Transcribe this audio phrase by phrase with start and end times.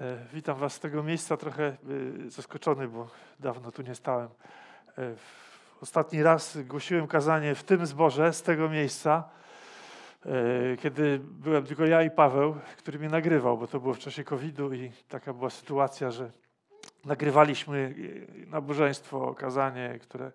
[0.00, 1.76] E, witam Was z tego miejsca, trochę e,
[2.30, 3.08] zaskoczony, bo
[3.40, 4.28] dawno tu nie stałem.
[4.98, 5.14] E,
[5.80, 9.28] ostatni raz głosiłem kazanie w tym zborze, z tego miejsca,
[10.82, 14.72] kiedy byłem tylko ja i Paweł, który mnie nagrywał, bo to było w czasie COVID-u
[14.72, 16.30] i taka była sytuacja, że
[17.04, 17.94] nagrywaliśmy
[18.46, 20.32] nabożeństwo, kazanie, które,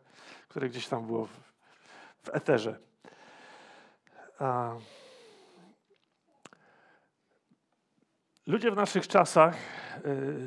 [0.48, 1.40] które gdzieś tam było w,
[2.24, 2.80] w eterze.
[4.40, 4.72] A
[8.50, 9.58] Ludzie w naszych czasach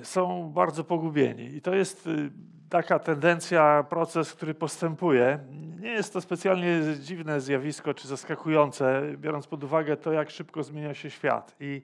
[0.01, 2.31] y, są bardzo pogubieni i to jest y,
[2.69, 5.39] taka tendencja, proces, który postępuje.
[5.81, 10.95] Nie jest to specjalnie dziwne zjawisko czy zaskakujące, biorąc pod uwagę to, jak szybko zmienia
[10.95, 11.57] się świat.
[11.61, 11.83] I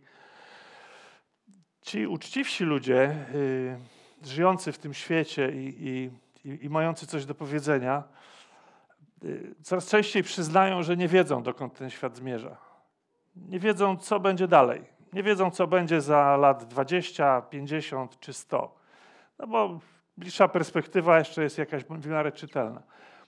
[1.82, 3.78] ci uczciwsi ludzie, y,
[4.26, 6.10] żyjący w tym świecie i,
[6.44, 8.02] i, i mający coś do powiedzenia,
[9.62, 12.56] coraz częściej przyznają, że nie wiedzą, dokąd ten świat zmierza.
[13.36, 18.74] Nie wiedzą, co będzie dalej nie wiedzą, co będzie za lat 20, 50 czy 100.
[19.38, 19.80] No bo
[20.16, 22.82] bliższa perspektywa jeszcze jest jakaś w miarę czytelna.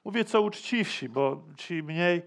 [0.05, 2.23] Mówię co uczciwsi, bo ci mniej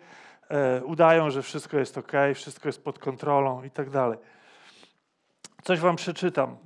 [0.50, 4.18] e, udają, że wszystko jest ok, wszystko jest pod kontrolą i tak dalej.
[5.64, 6.58] Coś wam przeczytam.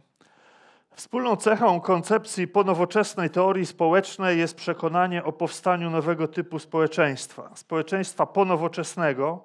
[0.97, 7.51] Wspólną cechą koncepcji ponowoczesnej teorii społecznej jest przekonanie o powstaniu nowego typu społeczeństwa.
[7.55, 9.43] Społeczeństwa ponowoczesnego,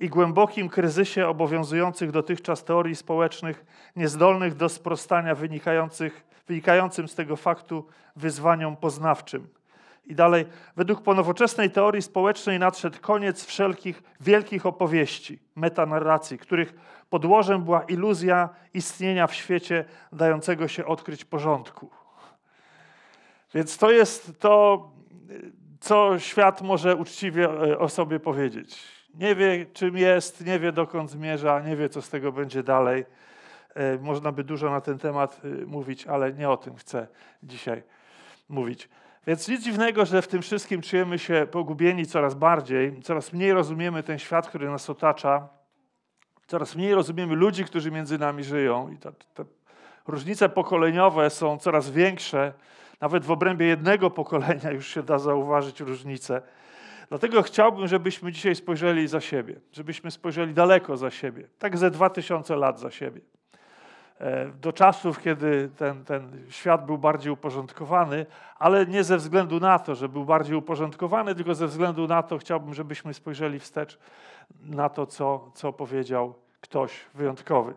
[0.00, 3.64] i głębokim kryzysie obowiązujących dotychczas teorii społecznych,
[3.96, 5.34] niezdolnych do sprostania
[6.48, 7.86] wynikającym z tego faktu
[8.16, 9.48] wyzwaniom poznawczym.
[10.06, 16.74] I dalej, według ponowoczesnej teorii społecznej nadszedł koniec wszelkich wielkich opowieści, metanarracji, których
[17.10, 21.90] podłożem była iluzja istnienia w świecie dającego się odkryć porządku.
[23.54, 24.90] Więc to jest to,
[25.80, 31.10] co świat może uczciwie e, o sobie powiedzieć nie wie, czym jest, nie wie, dokąd
[31.10, 33.04] zmierza, nie wie, co z tego będzie dalej.
[33.74, 37.06] E, można by dużo na ten temat y, mówić, ale nie o tym chcę
[37.42, 37.82] dzisiaj
[38.48, 38.88] mówić.
[39.26, 44.02] Więc nic dziwnego, że w tym wszystkim czujemy się pogubieni coraz bardziej, coraz mniej rozumiemy
[44.02, 45.48] ten świat, który nas otacza,
[46.46, 48.88] coraz mniej rozumiemy ludzi, którzy między nami żyją.
[48.88, 49.44] I te, te
[50.06, 52.52] różnice pokoleniowe są coraz większe.
[53.00, 56.42] Nawet w obrębie jednego pokolenia już się da zauważyć różnice.
[57.08, 62.10] Dlatego chciałbym, żebyśmy dzisiaj spojrzeli za siebie, żebyśmy spojrzeli daleko za siebie, tak ze dwa
[62.10, 63.20] tysiące lat za siebie.
[64.20, 68.26] E, do czasów, kiedy ten, ten świat był bardziej uporządkowany,
[68.58, 72.38] ale nie ze względu na to, że był bardziej uporządkowany, tylko ze względu na to
[72.38, 73.98] chciałbym, żebyśmy spojrzeli wstecz
[74.60, 77.74] na to, co, co powiedział ktoś wyjątkowy.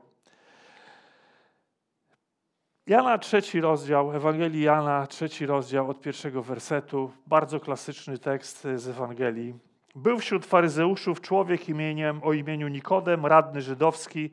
[2.90, 9.56] Jana trzeci rozdział, Ewangelii Jana trzeci rozdział od pierwszego wersetu, bardzo klasyczny tekst z Ewangelii.
[9.96, 14.30] Był wśród faryzeuszów człowiek imieniem, o imieniu Nikodem, radny żydowski.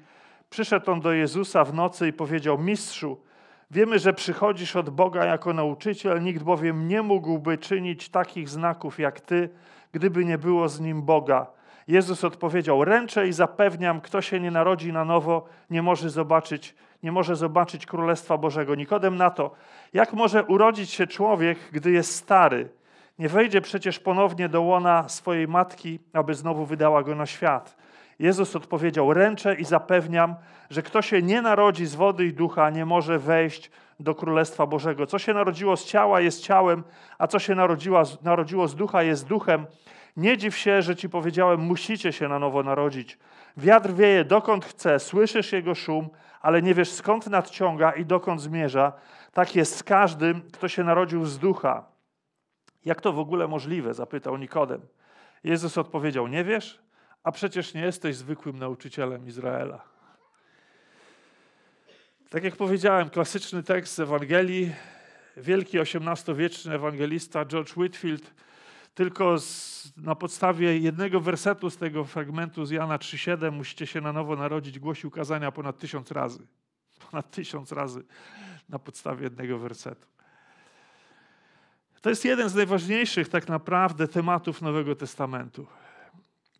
[0.50, 3.20] Przyszedł on do Jezusa w nocy i powiedział, mistrzu,
[3.70, 9.20] wiemy, że przychodzisz od Boga jako nauczyciel, nikt bowiem nie mógłby czynić takich znaków jak
[9.20, 9.48] ty,
[9.92, 11.46] gdyby nie było z nim Boga.
[11.88, 17.12] Jezus odpowiedział, ręczę i zapewniam, kto się nie narodzi na nowo, nie może zobaczyć nie
[17.12, 18.74] może zobaczyć Królestwa Bożego.
[18.74, 19.50] Nikodem na to,
[19.92, 22.68] jak może urodzić się człowiek, gdy jest stary?
[23.18, 27.76] Nie wejdzie przecież ponownie do łona swojej matki, aby znowu wydała go na świat.
[28.18, 30.34] Jezus odpowiedział: Ręczę i zapewniam,
[30.70, 33.70] że kto się nie narodzi z wody i ducha, nie może wejść
[34.00, 35.06] do Królestwa Bożego.
[35.06, 36.84] Co się narodziło z ciała, jest ciałem,
[37.18, 39.66] a co się narodziło, narodziło z ducha, jest duchem.
[40.16, 43.18] Nie dziw się, że ci powiedziałem: Musicie się na nowo narodzić.
[43.56, 46.08] Wiatr wieje dokąd chce, słyszysz jego szum,
[46.40, 48.92] ale nie wiesz skąd nadciąga i dokąd zmierza.
[49.32, 51.84] Tak jest z każdym, kto się narodził z ducha.
[52.84, 53.94] Jak to w ogóle możliwe?
[53.94, 54.80] zapytał Nikodem.
[55.44, 56.82] Jezus odpowiedział: Nie wiesz?
[57.22, 59.82] A przecież nie jesteś zwykłym nauczycielem Izraela.
[62.30, 64.72] Tak jak powiedziałem, klasyczny tekst z Ewangelii,
[65.36, 68.34] wielki XVIII-wieczny ewangelista George Whitfield
[68.96, 74.12] tylko z, na podstawie jednego wersetu z tego fragmentu z Jana 3,7 musicie się na
[74.12, 76.46] nowo narodzić, głosił kazania ponad tysiąc razy.
[77.10, 78.04] Ponad tysiąc razy
[78.68, 80.06] na podstawie jednego wersetu.
[82.00, 85.66] To jest jeden z najważniejszych tak naprawdę tematów Nowego Testamentu.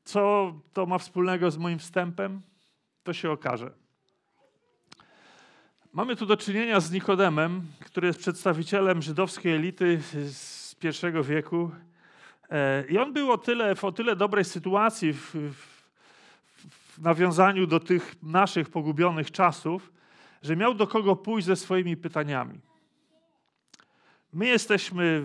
[0.05, 2.41] Co to ma wspólnego z moim wstępem?
[3.03, 3.73] To się okaże.
[5.93, 11.71] Mamy tu do czynienia z Nikodemem, który jest przedstawicielem żydowskiej elity z pierwszego wieku
[12.89, 15.87] I on był o tyle, w o tyle dobrej sytuacji w, w,
[16.93, 19.93] w nawiązaniu do tych naszych pogubionych czasów,
[20.43, 22.61] że miał do kogo pójść ze swoimi pytaniami.
[24.33, 25.23] My jesteśmy,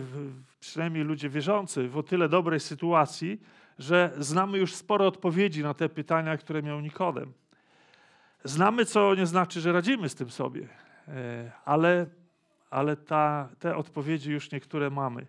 [0.60, 3.42] przynajmniej ludzie wierzący, w o tyle dobrej sytuacji,
[3.80, 7.34] że znamy już sporo odpowiedzi na te pytania, które miał Nikodem.
[8.44, 10.68] Znamy, co nie znaczy, że radzimy z tym sobie.
[11.08, 12.06] e, ale,
[12.70, 15.26] ale ta, te odpowiedzi już niektóre mamy.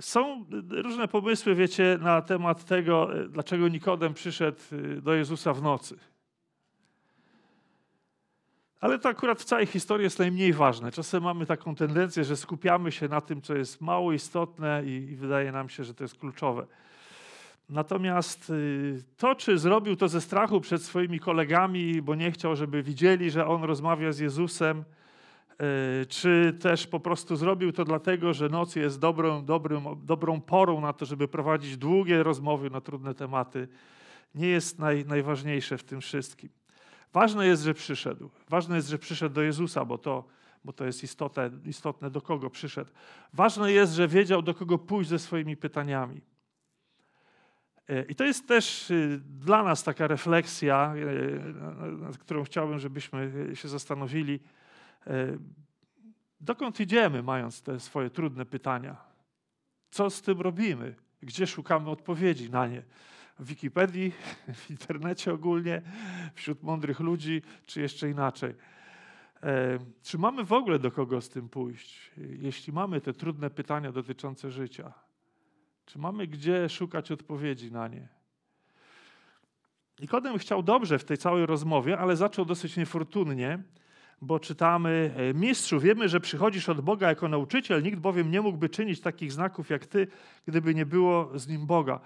[0.00, 5.96] Są różne pomysły, wiecie, na temat tego, dlaczego Nikodem przyszedł e, do Jezusa w nocy.
[8.80, 10.92] Ale to akurat w całej historii jest najmniej ważne.
[10.92, 15.16] Czasem mamy taką tendencję, że skupiamy się na tym, co jest mało istotne i, i
[15.16, 16.66] wydaje nam się, że to jest kluczowe.
[17.68, 22.82] Natomiast y, to, czy zrobił to ze strachu przed swoimi kolegami, bo nie chciał, żeby
[22.82, 24.84] widzieli, że on rozmawia z Jezusem, y,
[26.08, 30.92] czy też po prostu zrobił to dlatego, że noc jest dobrą, dobrym, dobrą porą na
[30.92, 33.68] to, żeby prowadzić długie rozmowy na trudne tematy,
[34.34, 36.50] nie jest naj, najważniejsze w tym wszystkim.
[37.12, 38.30] Ważne jest, że przyszedł.
[38.48, 40.24] Ważne jest, że przyszedł do Jezusa, bo to,
[40.64, 42.90] bo to jest istotne, istotne, do kogo przyszedł.
[43.32, 46.20] Ważne jest, że wiedział, do kogo pójść ze swoimi pytaniami.
[47.88, 50.94] E, I to jest też y, dla nas taka refleksja,
[51.98, 54.40] nad którą chciałbym, żebyśmy się zastanowili.
[55.06, 55.38] E,
[56.40, 58.96] dokąd idziemy, mając te swoje trudne pytania?
[59.90, 60.94] Co z tym robimy?
[61.22, 62.82] Gdzie szukamy odpowiedzi na nie?
[63.38, 64.12] W Wikipedii,
[64.64, 65.82] w internecie ogólnie,
[66.34, 68.54] wśród mądrych ludzi, czy jeszcze inaczej?
[70.02, 74.50] Czy mamy w ogóle do kogo z tym pójść, jeśli mamy te trudne pytania dotyczące
[74.50, 74.92] życia?
[75.86, 78.08] Czy mamy gdzie szukać odpowiedzi na nie?
[80.00, 83.62] Nikodem chciał dobrze w tej całej rozmowie, ale zaczął dosyć niefortunnie,
[84.22, 88.68] bo czytamy: e, Mistrzu, wiemy, że przychodzisz od Boga jako nauczyciel, nikt bowiem nie mógłby
[88.68, 90.06] czynić takich znaków jak ty,
[90.46, 92.00] gdyby nie było z nim Boga.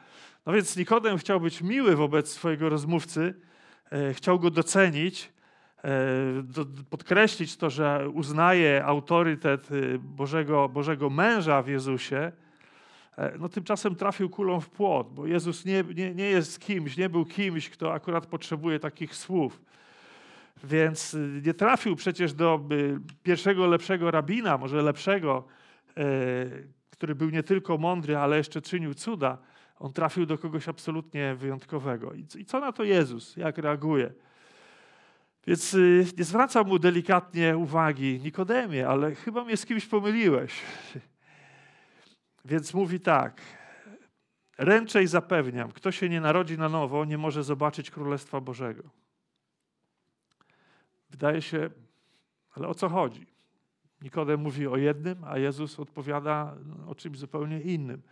[0.46, 3.34] No więc Nikodem chciał być miły wobec swojego rozmówcy,
[3.92, 5.32] e, chciał go docenić,
[5.84, 5.90] e,
[6.90, 9.68] podkreślić to, że uznaje autorytet
[9.98, 12.32] Bożego, Bożego męża w Jezusie
[13.38, 17.24] no tymczasem trafił kulą w płot, bo Jezus nie, nie, nie jest kimś, nie był
[17.24, 19.60] kimś, kto akurat potrzebuje takich słów.
[20.64, 25.44] Więc y, nie trafił przecież do y, pierwszego lepszego rabina, może lepszego,
[25.96, 26.02] e,
[26.90, 29.38] który był nie tylko mądry, ale jeszcze czynił cuda.
[29.78, 32.12] On trafił do kogoś absolutnie wyjątkowego.
[32.14, 33.36] I co na to Jezus?
[33.36, 34.12] Jak reaguje?
[35.46, 40.52] Więc y, nie zwracam mu delikatnie uwagi, Nikodemie, ale chyba mnie z kimś pomyliłeś.
[42.44, 43.40] Więc mówi tak.
[44.58, 48.82] Ręczę i zapewniam, kto się nie narodzi na nowo, nie może zobaczyć Królestwa Bożego.
[51.10, 51.70] Wydaje się,
[52.54, 53.26] ale o co chodzi?
[54.02, 56.54] Nikodem mówi o jednym, a Jezus odpowiada
[56.86, 58.02] o czymś zupełnie innym.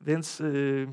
[0.00, 0.88] Więc yy,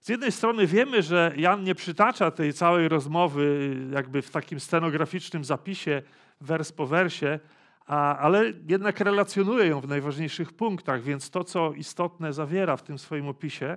[0.00, 5.44] z jednej strony wiemy, że Jan nie przytacza tej całej rozmowy jakby w takim scenograficznym
[5.44, 6.02] zapisie,
[6.40, 7.40] wers po wersie,
[7.86, 12.98] a, ale jednak relacjonuje ją w najważniejszych punktach, więc to, co istotne zawiera w tym
[12.98, 13.76] swoim opisie.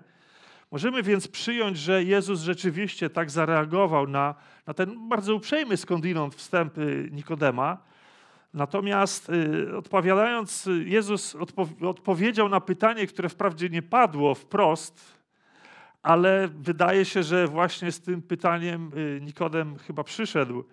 [0.72, 4.36] Możemy więc przyjąć, że Jezus rzeczywiście tak zareagował na,
[4.66, 7.78] na ten bardzo uprzejmy skądinąd wstęp y, Nikodema.
[8.54, 15.18] Natomiast y, odpowiadając, Jezus odpo odpowiedział na pytanie, które wprawdzie nie padło wprost,
[16.04, 20.64] ale wydaje się, że właśnie z tym pytaniem y, Nikodem chyba przyszedł.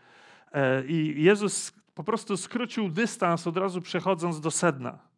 [0.52, 5.13] E, I Jezus po prostu skrócił dystans, od razu przechodząc do sedna.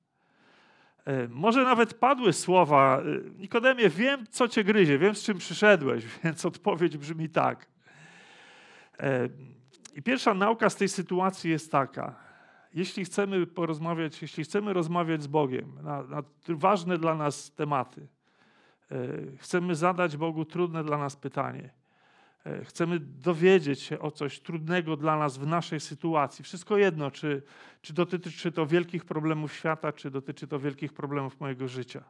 [1.07, 6.05] E, może nawet padły słowa: e, Nikodemie, wiem, co cię gryzie, wiem, z czym przyszedłeś,
[6.25, 7.67] więc odpowiedź brzmi tak.
[9.01, 9.29] E,
[9.95, 12.15] I pierwsza nauka z tej sytuacji jest taka:
[12.75, 18.07] jeśli chcemy porozmawiać, jeśli chcemy rozmawiać z Bogiem na, na ważne dla nas tematy,
[19.39, 21.71] chcemy zadać Bogu trudne dla nas pytanie
[22.65, 26.45] chcemy dowiedzieć się o coś trudnego dla nas w naszej sytuacji.
[26.45, 27.43] Wszystko jedno, czy,
[27.83, 32.05] czy dotyczy to wielkich problemów świata, czy dotyczy to wielkich problemów mojego życia.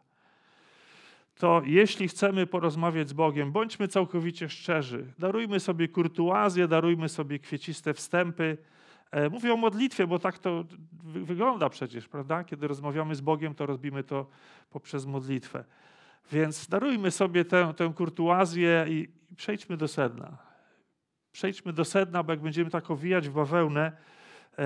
[1.38, 5.12] To jeśli chcemy porozmawiać z Bogiem, bądźmy całkowicie szczerzy.
[5.18, 8.58] Darujmy sobie kurtuazję, darujmy sobie kwieciste wstępy.
[9.10, 10.64] E, mówię o modlitwie, bo tak to
[11.04, 12.44] wygląda przecież, prawda?
[12.44, 14.26] Kiedy rozmawiamy z Bogiem, to robimy to
[14.70, 15.64] poprzez modlitwę.
[16.32, 20.38] Więc darujmy sobie tę, tę kurtuazję i, i przejdźmy do sedna.
[21.32, 23.92] Przejdźmy do sedna, bo jak będziemy tak owijać w bawełnę,
[24.58, 24.64] e,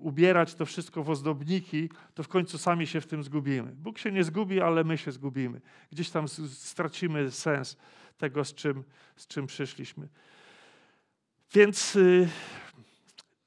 [0.00, 3.72] ubierać to wszystko w ozdobniki, to w końcu sami się w tym zgubimy.
[3.72, 5.60] Bóg się nie zgubi, ale my się zgubimy.
[5.92, 7.76] Gdzieś tam stracimy sens
[8.18, 8.84] tego, z czym,
[9.16, 10.08] z czym przyszliśmy.
[11.54, 12.28] Więc y,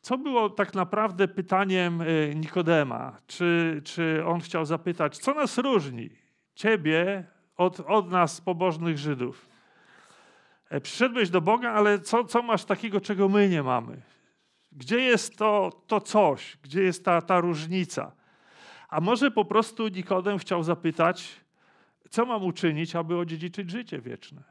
[0.01, 3.17] co było tak naprawdę pytaniem y, Nikodema?
[3.27, 6.25] Czy, czy on chciał zapytać, co nas różni?
[6.55, 7.24] Ciebie
[7.57, 9.50] od, od nas, pobożnych Żydów.
[10.69, 14.01] E, przyszedłeś do Boga, ale co, co masz takiego, czego my nie mamy?
[14.71, 16.57] Gdzie jest to, to coś?
[16.63, 18.12] Gdzie jest ta, ta różnica?
[18.89, 21.45] A może po prostu Nikodem chciał zapytać,
[22.09, 24.43] co mam uczynić, aby odziedziczyć życie wieczne?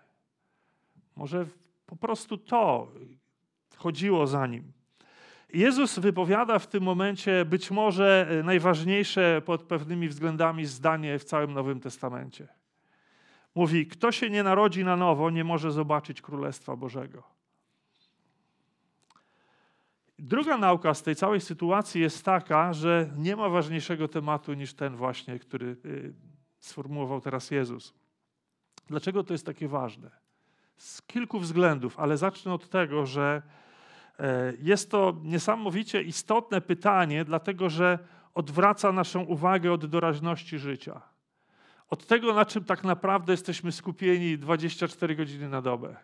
[1.16, 1.46] Może
[1.86, 2.92] po prostu to
[3.76, 4.72] chodziło za nim.
[5.54, 11.80] Jezus wypowiada w tym momencie być może najważniejsze pod pewnymi względami zdanie w całym Nowym
[11.80, 12.48] Testamencie.
[13.54, 17.22] Mówi: Kto się nie narodzi na nowo, nie może zobaczyć Królestwa Bożego.
[20.18, 24.96] Druga nauka z tej całej sytuacji jest taka, że nie ma ważniejszego tematu niż ten
[24.96, 26.14] właśnie, który y,
[26.60, 27.94] sformułował teraz Jezus.
[28.86, 30.10] Dlaczego to jest takie ważne?
[30.76, 33.63] Z kilku względów, ale zacznę od tego, że e,
[34.62, 37.98] jest to niesamowicie istotne pytanie, dlatego że
[38.34, 41.00] odwraca naszą uwagę od doraźności życia.
[41.90, 45.96] Od tego, na czym tak naprawdę jesteśmy skupieni 24 godziny na dobę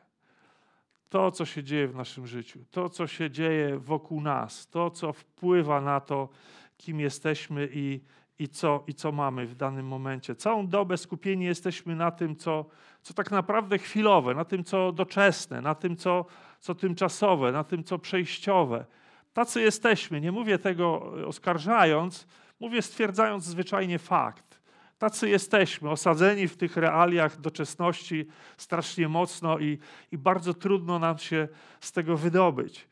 [1.10, 5.12] to, co się dzieje w naszym życiu, to, co się dzieje wokół nas, to, co
[5.12, 6.28] wpływa na to,
[6.76, 8.00] kim jesteśmy i,
[8.38, 10.34] i, co, i co mamy w danym momencie.
[10.34, 12.64] Całą dobę skupieni jesteśmy na tym, co,
[13.02, 16.24] co tak naprawdę chwilowe, na tym, co doczesne, na tym, co,
[16.60, 18.84] co tymczasowe, na tym, co przejściowe.
[19.32, 20.20] Tacy jesteśmy.
[20.20, 22.26] Nie mówię tego oskarżając,
[22.60, 24.60] mówię stwierdzając zwyczajnie fakt.
[24.98, 28.26] Tacy jesteśmy, osadzeni w tych realiach doczesności
[28.56, 29.78] strasznie mocno i,
[30.12, 31.48] i bardzo trudno nam się
[31.80, 32.88] z tego wydobyć.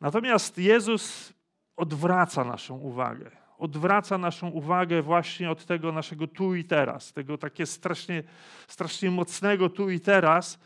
[0.00, 1.32] Natomiast Jezus
[1.76, 3.30] odwraca naszą uwagę.
[3.58, 8.22] Odwraca naszą uwagę właśnie od tego naszego tu i teraz, tego takie strasznie,
[8.68, 10.58] strasznie mocnego tu i teraz,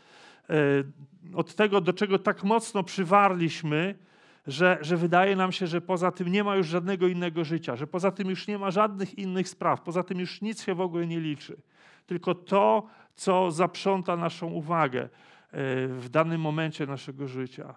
[1.35, 3.95] od tego, do czego tak mocno przywarliśmy,
[4.47, 7.87] że, że wydaje nam się, że poza tym nie ma już żadnego innego życia, że
[7.87, 11.07] poza tym już nie ma żadnych innych spraw, poza tym już nic się w ogóle
[11.07, 11.57] nie liczy.
[12.05, 15.09] Tylko to, co zaprząta naszą uwagę e,
[15.87, 17.75] w danym momencie naszego życia.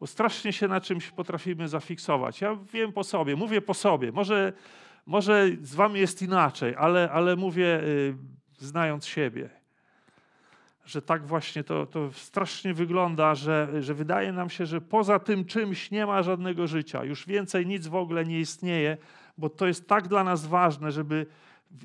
[0.00, 2.40] Bo strasznie się na czymś potrafimy zafiksować.
[2.40, 4.12] Ja wiem po sobie, mówię po sobie.
[4.12, 4.52] Może,
[5.06, 8.14] może z wami jest inaczej, ale, ale mówię y,
[8.58, 9.57] znając siebie
[10.88, 15.44] że tak właśnie to, to strasznie wygląda, że, że wydaje nam się, że poza tym
[15.44, 17.04] czymś nie ma żadnego życia.
[17.04, 18.96] Już więcej nic w ogóle nie istnieje,
[19.38, 21.26] bo to jest tak dla nas ważne, żeby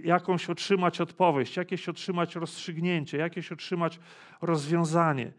[0.03, 3.99] jakąś otrzymać odpowiedź, jakieś otrzymać rozstrzygnięcie, jakieś otrzymać
[4.41, 5.31] rozwiązanie.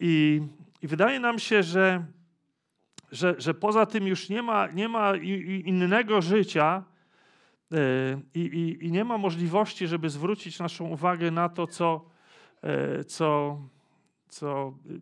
[0.00, 0.42] I,
[0.82, 2.04] i wydaje nam się, że,
[3.12, 5.16] że, że poza tym już nie ma, nie ma
[5.64, 6.84] innego życia,
[7.72, 7.76] e,
[8.34, 12.17] i, i, i nie ma możliwości, żeby zwrócić naszą uwagę na to, co,
[13.06, 13.60] co,
[14.28, 15.00] co y,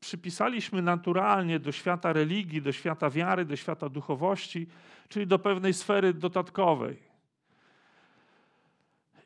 [0.00, 4.66] przypisaliśmy naturalnie do świata religii, do świata wiary, do świata duchowości,
[5.08, 7.12] czyli do pewnej sfery dodatkowej.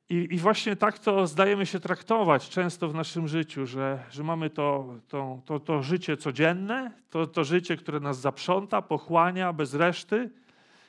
[0.09, 4.51] I, I, właśnie tak to zdajemy się traktować często w naszym życiu, że, że mamy
[4.51, 10.31] to, to, to, to życie codzienne, to, to życie, które nas zaprząta, pochłania bez reszty,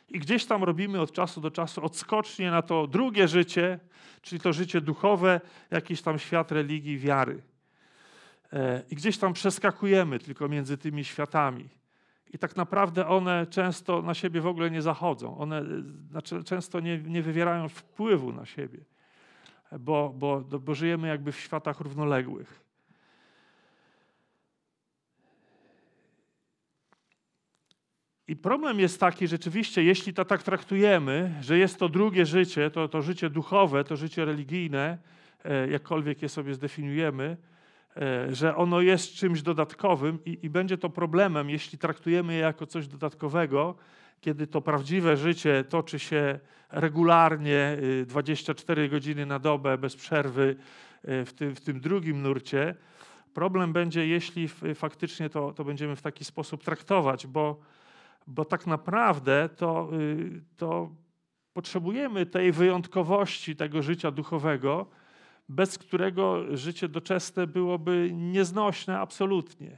[0.10, 3.80] i gdzieś tam robimy od czasu do czasu odskocznie na to drugie życie,
[4.22, 7.42] czyli to życie duchowe, jakiś tam świat religii, wiary.
[8.54, 11.70] E, I gdzieś tam przeskakujemy tylko między tymi światami.
[12.34, 15.38] I tak naprawdę one często na siebie w ogóle nie zachodzą.
[15.38, 15.64] One
[16.10, 18.80] znaczy, często nie, nie wywierają wpływu na siebie,
[19.80, 22.67] bo, bo, bo żyjemy jakby w światach równoległych.
[28.28, 32.88] I problem jest taki, rzeczywiście, jeśli to tak traktujemy, że jest to drugie życie, to,
[32.88, 34.98] to życie duchowe, to życie religijne,
[35.46, 37.38] e, jakkolwiek je sobie zdefiniujemy,
[37.98, 42.66] e, że ono jest czymś dodatkowym i, i będzie to problemem, jeśli traktujemy je jako
[42.66, 43.76] coś dodatkowego,
[44.22, 46.40] kiedy to prawdziwe życie toczy się
[46.72, 50.56] regularnie, 24 y, godziny na dobę, bez przerwy,
[51.04, 52.76] e, w tym, w tym drugim nurcie.
[53.34, 57.60] Problem będzie, jeśli faktycznie to, to będziemy w taki sposób traktować, bo
[58.28, 60.90] bo tak naprawdę to, y, to
[61.54, 64.86] potrzebujemy tej wyjątkowości tego życia duchowego,
[65.50, 69.78] bez którego życie doczesne byłoby nieznośne absolutnie.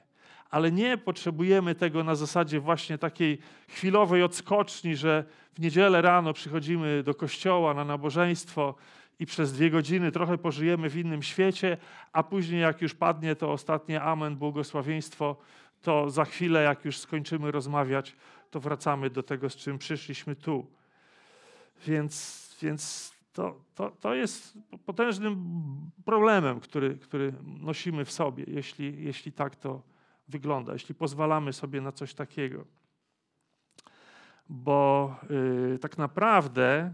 [0.49, 3.37] Ale nie potrzebujemy tego na zasadzie właśnie takiej
[3.67, 8.75] chwilowej odskoczni, że w niedzielę rano przychodzimy do kościoła na nabożeństwo
[9.19, 11.77] i przez dwie godziny trochę pożyjemy w innym świecie,
[12.13, 15.35] a później, jak już padnie to ostatnie amen, błogosławieństwo,
[15.81, 18.15] to za chwilę, jak już skończymy rozmawiać,
[18.49, 20.67] to wracamy do tego, z czym przyszliśmy tu.
[21.85, 25.37] Więc, więc to, to, to jest potężnym
[26.05, 29.81] problemem, który, który nosimy w sobie, jeśli, jeśli tak to
[30.27, 32.65] wygląda, jeśli pozwalamy sobie na coś takiego.
[34.49, 36.93] Bo yy, tak naprawdę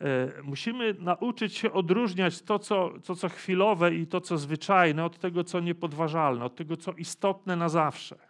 [0.00, 0.06] yy,
[0.42, 5.44] musimy nauczyć się odróżniać to co, to, co chwilowe i to, co zwyczajne, od tego,
[5.44, 8.29] co niepodważalne, od tego, co istotne na zawsze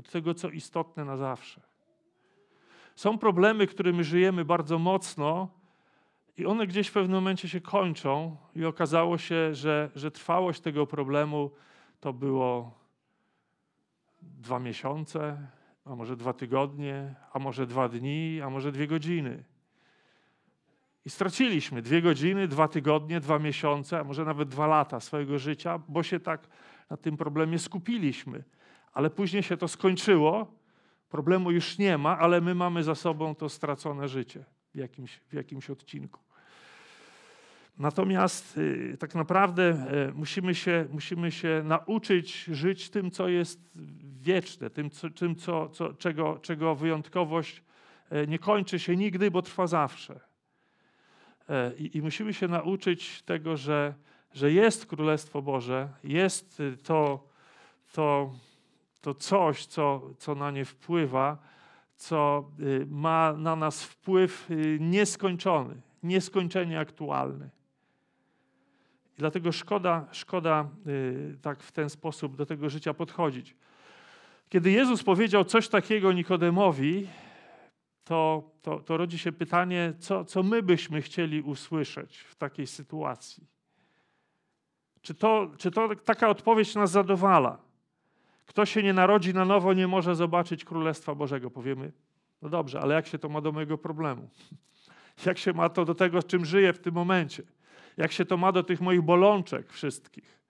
[0.00, 1.60] od tego, co istotne na zawsze.
[2.94, 5.48] Są problemy, którymi żyjemy bardzo mocno,
[6.36, 10.86] i one gdzieś w pewnym momencie się kończą, i okazało się, że, że trwałość tego
[10.86, 11.50] problemu
[12.00, 12.74] to było
[14.22, 15.46] dwa miesiące,
[15.84, 19.44] a może dwa tygodnie, a może dwa dni, a może dwie godziny.
[21.04, 25.78] I straciliśmy dwie godziny, dwa tygodnie, dwa miesiące, a może nawet dwa lata swojego życia,
[25.88, 26.48] bo się tak
[26.90, 28.44] na tym problemie skupiliśmy.
[28.92, 30.60] Ale później się to skończyło,
[31.08, 34.44] problemu już nie ma, ale my mamy za sobą to stracone życie
[34.74, 36.20] w jakimś, w jakimś odcinku.
[37.78, 43.70] Natomiast y, tak naprawdę y, musimy się, musimy się nauczyć żyć tym, co jest
[44.20, 47.62] wieczne, tym, co, tym co, co, czego, czego wyjątkowość
[48.12, 50.20] y, nie kończy się nigdy, bo trwa zawsze.
[51.78, 53.94] I, I, musimy się nauczyć tego, że,
[54.32, 57.28] że jest Królestwo Boże, jest to,
[57.92, 58.34] to,
[59.00, 61.38] to coś, co, co na nie wpływa,
[61.96, 62.50] co
[62.86, 64.48] ma na nas wpływ
[64.80, 67.50] nieskończony, nieskończenie aktualny.
[69.18, 73.56] Dlatego szkoda, szkoda y, tak w ten sposób do tego życia podchodzić.
[74.48, 77.08] Kiedy Jezus powiedział coś takiego Nikodemowi,
[78.04, 83.46] to, to, to rodzi się pytanie, co, co my byśmy chcieli usłyszeć w takiej sytuacji.
[85.02, 87.58] Czy to, czy to taka odpowiedź nas zadowala?
[88.50, 91.50] Kto się nie narodzi na nowo, nie może zobaczyć Królestwa Bożego.
[91.50, 91.92] Powiemy,
[92.42, 94.28] no dobrze, ale jak się to ma do mojego problemu?
[95.26, 97.42] Jak się ma to do tego, czym żyję w tym momencie?
[97.96, 100.40] jak się to ma do tych moich bolączek wszystkich.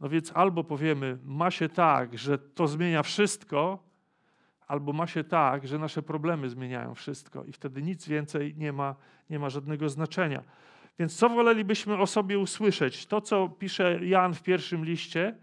[0.00, 3.78] No więc albo powiemy, ma się tak, że to zmienia wszystko,
[4.66, 8.94] albo ma się tak, że nasze problemy zmieniają wszystko i wtedy nic więcej nie ma,
[9.30, 10.42] nie ma żadnego znaczenia.
[10.98, 13.06] Więc co wolelibyśmy o sobie usłyszeć?
[13.06, 15.36] To, co pisze Jan w pierwszym liście.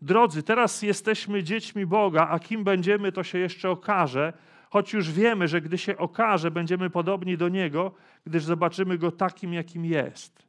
[0.00, 4.32] Drodzy, teraz jesteśmy dziećmi Boga, a kim będziemy, to się jeszcze okaże,
[4.70, 7.94] choć już wiemy, że gdy się okaże, będziemy podobni do Niego,
[8.26, 10.48] gdyż zobaczymy Go takim, jakim jest.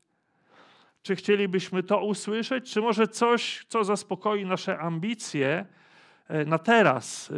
[1.01, 5.65] Czy chcielibyśmy to usłyszeć, czy może coś, co zaspokoi nasze ambicje
[6.27, 7.35] e, na teraz, e,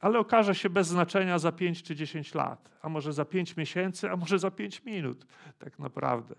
[0.00, 4.10] ale okaże się bez znaczenia za 5 czy 10 lat, a może za 5 miesięcy,
[4.10, 5.26] a może za 5 minut,
[5.58, 6.34] tak naprawdę.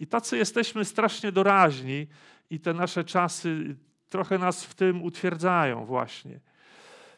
[0.00, 2.06] I tacy jesteśmy strasznie doraźni,
[2.50, 3.76] i te nasze czasy
[4.14, 6.40] trochę nas w tym utwierdzają, właśnie.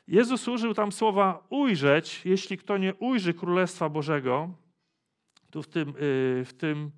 [0.08, 4.50] Jezus użył tam słowa ujrzeć, jeśli kto nie ujrzy Królestwa Bożego,
[5.50, 6.90] tu w tym, y, w tym,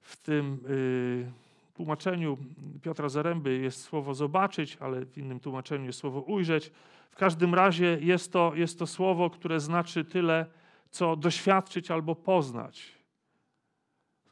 [0.00, 1.32] w tym y,
[1.74, 2.38] tłumaczeniu
[2.82, 6.70] Piotra Zaręby jest słowo zobaczyć, ale w innym tłumaczeniu jest słowo ujrzeć.
[7.10, 10.46] W każdym razie jest to, jest to słowo, które znaczy tyle,
[10.90, 12.98] co doświadczyć albo poznać.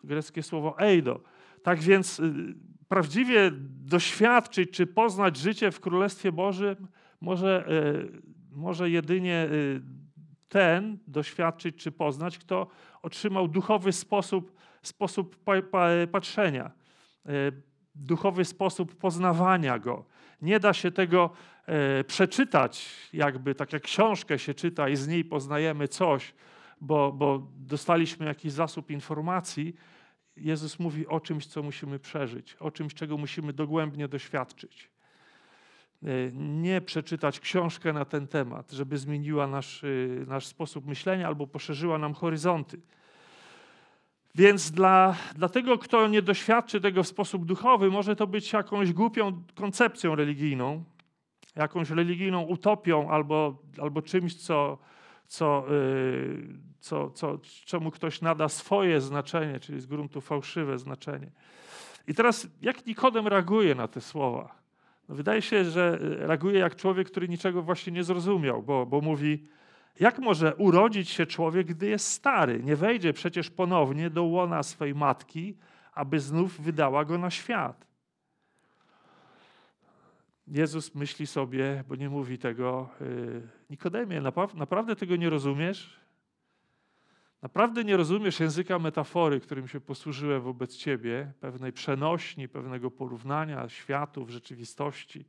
[0.05, 1.21] Greckie słowo eido.
[1.63, 2.55] Tak więc y,
[2.89, 3.51] prawdziwie
[3.85, 6.89] doświadczyć czy poznać życie w Królestwie Bożym
[7.21, 7.69] może,
[8.51, 9.49] może jedynie
[10.49, 12.67] ten doświadczyć czy poznać, kto
[13.03, 15.45] otrzymał duchowy sposób, sposób
[16.13, 16.71] patrzenia,
[17.27, 17.31] e,
[17.95, 20.05] duchowy sposób poznawania go.
[20.43, 21.31] Nie da się tego
[21.67, 26.35] e, przeczytać, jakby tak jak książkę się czyta i z niej poznajemy coś,
[26.81, 29.75] bo, bo dostaliśmy jakiś zasób informacji.
[30.37, 34.91] Jezus mówi o czymś, co musimy przeżyć, o czymś, czego musimy dogłębnie doświadczyć.
[36.03, 39.89] E, nie przeczytać książkę na ten temat, żeby zmieniła nasz, e,
[40.27, 42.81] nasz sposób myślenia albo poszerzyła nam horyzonty.
[44.35, 48.93] Więc dla, dla tego, kto nie doświadczy tego w sposób duchowy, może to być jakąś
[48.93, 50.85] głupią koncepcją religijną,
[51.57, 54.79] jakąś religijną utopią albo, albo czymś, co,
[55.27, 56.49] co, yy,
[56.81, 61.31] co, co, czemu ktoś nada swoje znaczenie, czyli z gruntu fałszywe znaczenie.
[62.09, 64.55] I teraz, jak Nikodem reaguje na te słowa?
[65.09, 69.01] No wydaje się, że e, reaguje jak człowiek, który niczego właśnie nie zrozumiał, bo, bo
[69.01, 69.47] mówi,
[70.01, 72.63] jak może urodzić się człowiek, gdy jest stary?
[72.63, 75.57] Nie wejdzie przecież ponownie do łona swej matki,
[75.95, 77.87] aby znów wydała go na świat.
[80.49, 84.21] Jezus myśli sobie, bo nie mówi tego, yy, Nikodemie,
[84.55, 86.01] naprawdę tego nie rozumiesz?
[87.43, 94.31] Naprawdę nie rozumiesz języka metafory, którym się posłużyłem wobec ciebie, pewnej przenośni, pewnego porównania światów,
[94.31, 95.25] rzeczywistości.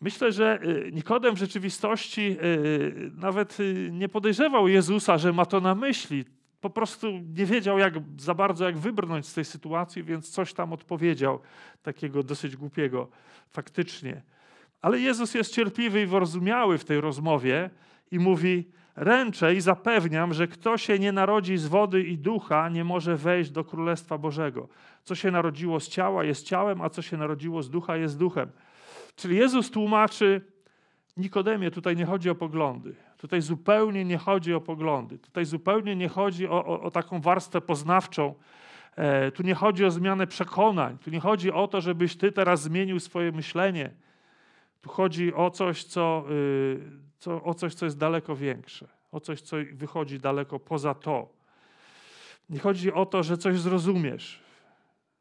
[0.00, 5.60] Myślę, że y, Nikodem w rzeczywistości y, nawet y, nie podejrzewał Jezusa, że ma to
[5.60, 6.24] na myśli.
[6.64, 10.72] Po prostu nie wiedział jak, za bardzo, jak wybrnąć z tej sytuacji, więc coś tam
[10.72, 11.40] odpowiedział,
[11.82, 13.08] takiego dosyć głupiego
[13.50, 14.22] faktycznie.
[14.82, 17.70] Ale Jezus jest cierpliwy i wyrozumiały w tej rozmowie
[18.10, 22.84] i mówi: Ręczę i zapewniam, że kto się nie narodzi z wody i ducha, nie
[22.84, 24.68] może wejść do Królestwa Bożego.
[25.02, 28.50] Co się narodziło z ciała, jest ciałem, a co się narodziło z ducha, jest duchem.
[29.16, 30.53] Czyli Jezus tłumaczy
[31.16, 32.94] Nikodemie, tutaj nie chodzi o poglądy.
[33.18, 35.18] Tutaj zupełnie nie chodzi o poglądy.
[35.18, 38.34] Tutaj zupełnie nie chodzi o, o, o taką warstwę poznawczą.
[38.96, 40.98] E, tu nie chodzi o zmianę przekonań.
[40.98, 43.90] Tu nie chodzi o to, żebyś ty teraz zmienił swoje myślenie.
[44.80, 46.80] Tu chodzi o coś, co, y,
[47.18, 51.28] co, o coś, co jest daleko większe, o coś, co wychodzi daleko poza to.
[52.50, 54.40] Nie chodzi o to, że coś zrozumiesz.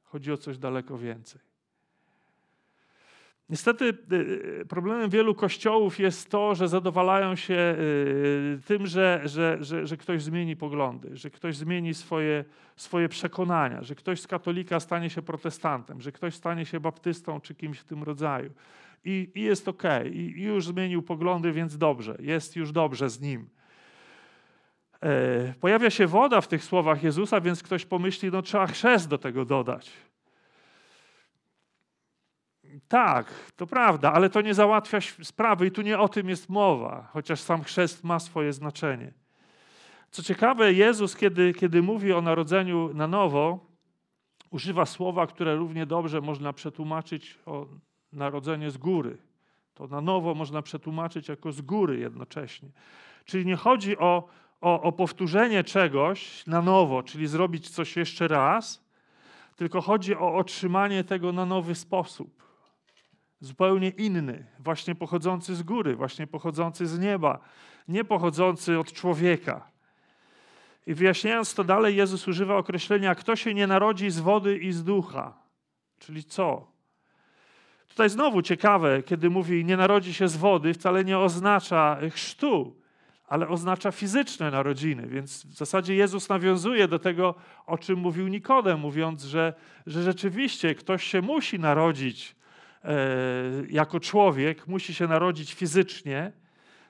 [0.04, 1.53] Chodzi o coś daleko więcej.
[3.50, 4.16] Niestety y,
[4.62, 9.98] y, problemem wielu kościołów jest to, że zadowalają się y, tym, że, że, że, że
[9.98, 15.22] ktoś zmieni poglądy, że ktoś zmieni swoje, swoje przekonania, że ktoś z katolika stanie się
[15.22, 18.52] protestantem, że ktoś stanie się baptystą czy kimś w tym rodzaju.
[19.06, 23.22] I, i jest ok, i, i już zmienił poglądy, więc dobrze, jest już dobrze z
[23.22, 23.50] nim.
[25.02, 29.18] E, pojawia się woda w tych słowach Jezusa, więc ktoś pomyśli, no trzeba chrzest do
[29.18, 29.92] tego dodać.
[32.88, 37.10] Tak, to prawda, ale to nie załatwia sprawy i tu nie o tym jest mowa,
[37.14, 39.14] chociaż sam chrzest ma swoje znaczenie.
[40.12, 43.60] Co ciekawe, Jezus, kiedy, kiedy mówi o narodzeniu na nowo,
[44.50, 47.68] używa słowa, które równie dobrze można przetłumaczyć o
[48.12, 49.18] narodzenie z góry.
[49.74, 52.70] To na nowo można przetłumaczyć jako z góry jednocześnie.
[53.26, 54.28] Czyli nie chodzi o,
[54.62, 58.84] o, o powtórzenie czegoś na nowo, czyli zrobić coś jeszcze raz,
[59.56, 62.44] tylko chodzi o otrzymanie tego na nowy sposób
[63.44, 67.40] zupełnie inny, właśnie pochodzący z góry, właśnie pochodzący z nieba,
[67.88, 69.68] nie pochodzący od człowieka.
[70.88, 74.84] I wyjaśniając to dalej, Jezus używa określenia: Kto się nie narodzi z wody i z
[74.84, 75.34] ducha.
[76.00, 76.68] Czyli co?
[77.88, 82.76] Tutaj znowu ciekawe, kiedy mówi nie narodzi się z wody, wcale nie oznacza chrztu,
[83.28, 85.08] ale oznacza fizyczne narodziny.
[85.08, 89.54] Więc w zasadzie Jezus nawiązuje do tego, o czym mówił Nikodem, mówiąc, że,
[89.86, 92.36] że rzeczywiście ktoś się musi narodzić
[93.70, 96.32] jako człowiek musi się narodzić fizycznie.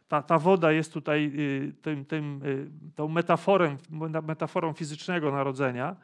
[0.08, 3.78] Ta, ta woda jest tutaj y, tym, tym, y, tą metaforą,
[4.24, 5.96] metaforą fizycznego narodzenia.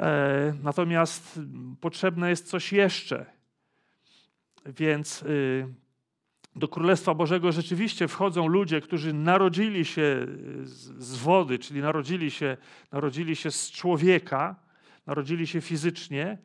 [0.00, 1.40] E, natomiast
[1.80, 3.26] potrzebne jest coś jeszcze.
[4.66, 5.66] Więc y,
[6.56, 10.26] do Królestwa Bożego rzeczywiście wchodzą ludzie, którzy narodzili się
[10.96, 12.56] z wody, czyli narodzili się,
[12.92, 14.56] narodzili się z człowieka,
[15.06, 16.38] narodzili się fizycznie,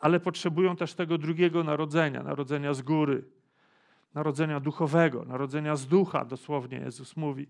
[0.00, 3.24] ale potrzebują też tego drugiego narodzenia, narodzenia z góry,
[4.14, 7.46] narodzenia duchowego, narodzenia z ducha, dosłownie Jezus mówi.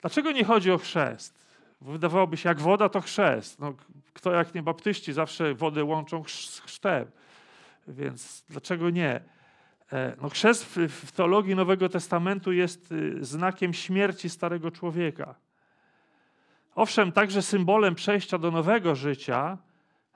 [0.00, 1.42] Dlaczego nie chodzi o chrzest?
[1.80, 3.60] Wydawałoby się, jak woda, to chrzest.
[3.60, 3.74] No,
[4.12, 7.06] kto jak nie baptyści zawsze wodę łączą z chrztem.
[7.88, 9.20] Więc dlaczego nie?
[9.92, 15.34] E, no, chrzest w, w teologii Nowego Testamentu jest y, znakiem śmierci starego człowieka.
[16.74, 19.58] Owszem, także symbolem przejścia do nowego życia,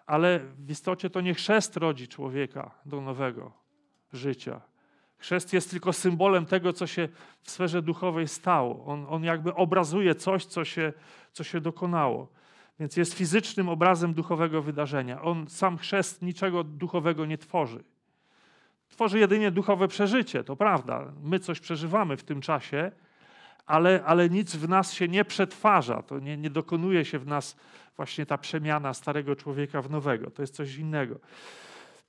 [0.06, 3.52] ale w istocie to nie chrzest rodzi człowieka do nowego
[4.12, 4.60] życia.
[5.18, 7.08] Chrzest jest tylko symbolem tego, co się
[7.42, 8.84] w sferze duchowej stało.
[8.86, 10.92] On, on jakby obrazuje coś, co się,
[11.32, 12.28] co się dokonało.
[12.80, 15.22] Więc jest fizycznym obrazem duchowego wydarzenia.
[15.22, 17.84] On sam chrzest niczego duchowego nie tworzy.
[18.88, 21.12] Tworzy jedynie duchowe przeżycie, to prawda.
[21.22, 22.92] My coś przeżywamy w tym czasie,
[23.66, 27.56] ale, ale nic w nas się nie przetwarza, to nie, nie dokonuje się w nas
[27.96, 30.30] właśnie ta przemiana starego człowieka w nowego.
[30.30, 31.18] To jest coś innego.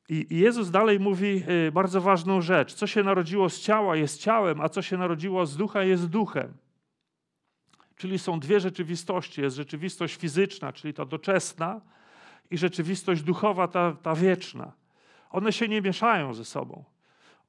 [0.09, 2.73] I, Jezus dalej mówi y, bardzo ważną rzecz.
[2.73, 6.53] Co się narodziło z ciała jest ciałem, a co się narodziło z ducha jest duchem.
[7.95, 9.41] Czyli są dwie rzeczywistości.
[9.41, 11.81] Jest rzeczywistość fizyczna, czyli ta doczesna,
[12.51, 14.71] i rzeczywistość duchowa, ta, ta wieczna.
[15.29, 16.83] One się nie mieszają ze sobą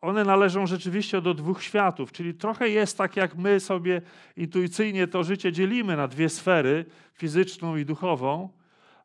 [0.01, 4.03] one należą rzeczywiście do dwóch światów, czyli trochę jest tak, jak my sobie
[4.37, 6.85] intuicyjnie to życie dzielimy na dwie sfery,
[7.15, 8.49] fizyczną i duchową.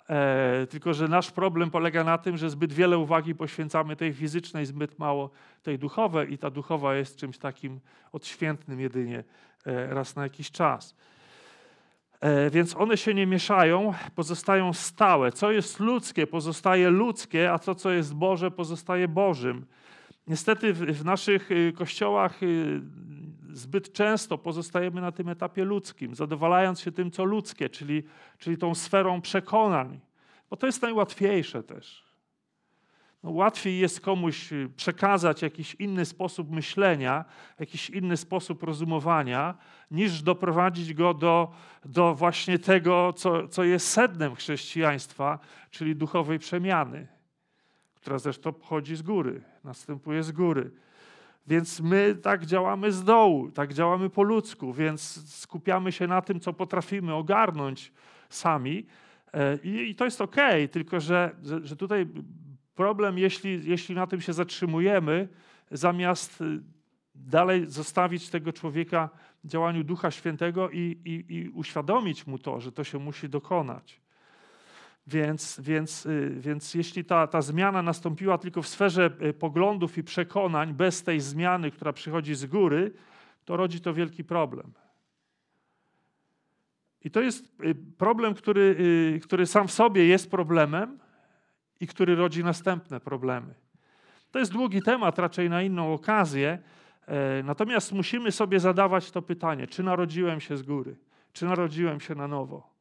[0.10, 4.66] E, tylko, że nasz problem polega na tym, że zbyt wiele uwagi poświęcamy tej fizycznej,
[4.66, 5.30] zbyt mało
[5.64, 7.80] tej duchowej, i ta duchowa jest czymś takim
[8.12, 9.24] odświętnym jedynie
[9.66, 10.96] e, raz na jakiś czas.
[12.20, 15.32] E, więc one się nie mieszają, pozostają stałe.
[15.32, 19.66] Co jest ludzkie, pozostaje ludzkie, a to, co jest Boże, pozostaje Bożym.
[20.28, 22.82] Niestety w, naszych y, kościołach y,
[23.54, 28.04] zbyt często pozostajemy na tym etapie ludzkim, zadowalając się tym, co ludzkie, czyli,
[28.38, 30.00] czyli tą sferą przekonań,
[30.50, 32.04] bo to jest najłatwiejsze też.
[33.24, 37.26] No, łatwiej jest komuś y, przekazać jakiś inny sposób myślenia,
[37.60, 39.58] jakiś inny sposób rozumowania,
[39.92, 41.52] niż doprowadzić go do,
[41.86, 45.40] do właśnie tego, co, co jest sednem chrześcijaństwa,
[45.72, 47.13] czyli duchowej przemiany
[48.04, 50.72] która zresztą pochodzi z góry, następuje z góry.
[51.48, 56.40] Więc my tak działamy z dołu, tak działamy po ludzku, więc skupiamy się na tym,
[56.40, 57.92] co potrafimy ogarnąć
[58.30, 58.86] sami.
[59.34, 60.36] E, I, i to jest ok,
[60.72, 62.08] tylko że, że, że, tutaj
[62.76, 65.28] problem, jeśli, jeśli na tym się zatrzymujemy,
[65.72, 66.46] zamiast y,
[67.16, 69.10] dalej zostawić tego człowieka
[69.46, 74.03] działaniu Ducha Świętego i, i, i uświadomić mu to, że to się musi dokonać.
[75.08, 80.04] Więc, więc, y, więc jeśli ta, ta zmiana nastąpiła tylko w sferze y, poglądów i
[80.04, 82.94] przekonań, bez tej zmiany, która przychodzi z góry,
[83.46, 84.74] to rodzi to wielki problem.
[87.02, 91.00] I to jest y, problem, który, który sam w sobie jest problemem
[91.80, 93.54] i który rodzi następne problemy.
[94.32, 96.60] To jest długi temat, raczej na inną okazję.
[97.08, 100.96] E, natomiast musimy sobie zadawać to pytanie: czy narodziłem się z góry?
[101.34, 102.73] Czy narodziłem się na nowo?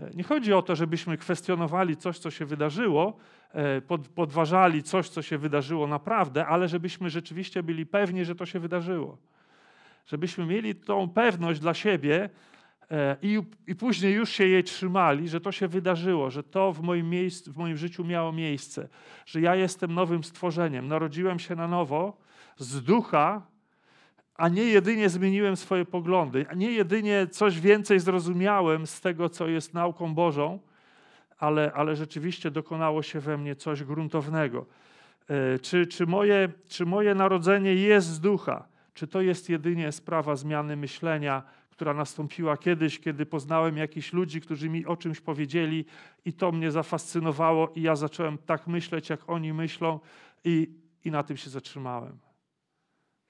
[0.00, 3.16] E, nie chodzi o to, żebyśmy kwestionowali coś, co się wydarzyło,
[3.52, 3.80] e,
[4.14, 9.18] podważali coś, co się wydarzyło naprawdę, ale żebyśmy rzeczywiście byli pewni, że to się wydarzyło.
[10.06, 12.30] Żebyśmy mieli tą pewność dla siebie
[12.90, 16.80] e, i, i później już się jej trzymali, że to się wydarzyło, że to w
[16.80, 18.88] moim, miejscu, w moim życiu miało miejsce,
[19.26, 22.16] że ja jestem nowym stworzeniem, narodziłem się na nowo
[22.56, 23.46] z ducha,
[24.38, 29.48] a nie jedynie zmieniłem swoje poglądy, a nie jedynie coś więcej zrozumiałem z tego, co
[29.48, 30.58] jest nauką Bożą,
[31.38, 34.66] ale, ale rzeczywiście dokonało się we mnie coś gruntownego.
[35.28, 38.68] E, czy, czy, moje, czy moje narodzenie jest z ducha?
[38.94, 44.68] Czy to jest jedynie sprawa zmiany myślenia, która nastąpiła kiedyś, kiedy poznałem jakichś ludzi, którzy
[44.68, 45.84] mi o czymś powiedzieli
[46.24, 50.00] i to mnie zafascynowało i ja zacząłem tak myśleć, jak oni myślą
[50.44, 50.70] i,
[51.04, 52.18] i na tym się zatrzymałem.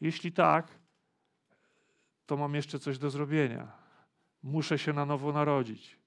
[0.00, 0.78] Jeśli tak,
[2.28, 3.66] to mam jeszcze coś do zrobienia.
[4.42, 5.98] Muszę się na nowo narodzić.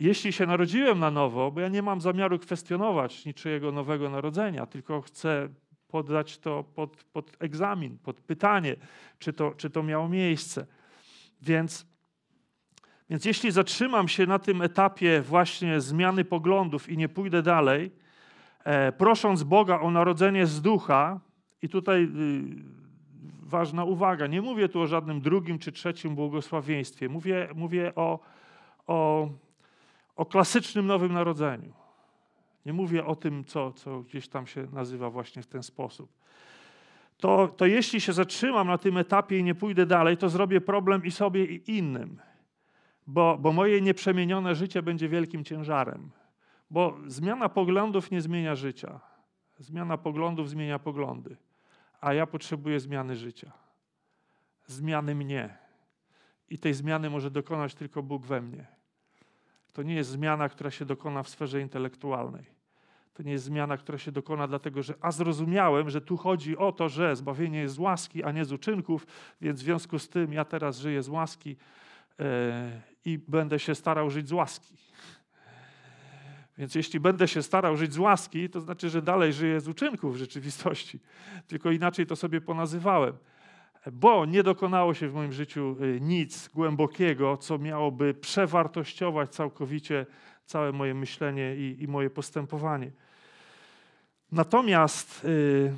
[0.00, 5.00] Jeśli się narodziłem na nowo, bo ja nie mam zamiaru kwestionować niczyjego nowego narodzenia, tylko
[5.00, 5.48] chcę
[5.88, 8.76] poddać to pod, pod egzamin, pod pytanie,
[9.18, 10.66] czy to, czy to miało miejsce.
[11.42, 11.86] Więc,
[13.10, 17.90] więc jeśli zatrzymam się na tym etapie właśnie zmiany poglądów i nie pójdę dalej,
[18.64, 21.20] e, prosząc Boga o narodzenie z ducha,
[21.62, 22.79] i tutaj y,
[23.50, 24.26] ważna uwaga.
[24.26, 27.08] Nie mówię tu o żadnym drugim czy trzecim błogosławieństwie.
[27.08, 28.18] Mówię, mówię o,
[28.86, 29.28] o,
[30.16, 31.72] o klasycznym Nowym Narodzeniu.
[32.66, 36.12] Nie mówię o tym, co, co gdzieś tam się nazywa właśnie w ten sposób.
[37.18, 41.04] To, to jeśli się zatrzymam na tym etapie i nie pójdę dalej, to zrobię problem
[41.04, 42.18] i sobie, i innym.
[43.06, 46.10] Bo, bo moje nieprzemienione życie będzie wielkim ciężarem.
[46.70, 49.00] Bo zmiana poglądów nie zmienia życia.
[49.58, 51.36] Zmiana poglądów zmienia poglądy
[52.00, 53.52] a ja potrzebuję zmiany życia,
[54.66, 55.58] zmiany mnie.
[56.50, 58.66] I tej zmiany może dokonać tylko Bóg we mnie.
[59.72, 62.44] To nie jest zmiana, która się dokona w sferze intelektualnej.
[63.14, 66.72] To nie jest zmiana, która się dokona dlatego, że a zrozumiałem, że tu chodzi o
[66.72, 69.06] to, że zbawienie jest z łaski, a nie z uczynków,
[69.40, 71.56] więc w związku z tym ja teraz żyję z łaski
[72.18, 72.26] yy,
[73.04, 74.76] i będę się starał żyć z łaski.
[76.60, 80.14] Więc jeśli będę się starał żyć z łaski, to znaczy, że dalej żyję z uczynków
[80.14, 81.00] w rzeczywistości.
[81.48, 83.14] Tylko inaczej to sobie ponazywałem.
[83.92, 90.06] Bo nie dokonało się w moim życiu y, nic głębokiego, co miałoby przewartościować całkowicie
[90.44, 92.90] całe moje myślenie i, i moje postępowanie.
[94.32, 95.74] Natomiast, yy,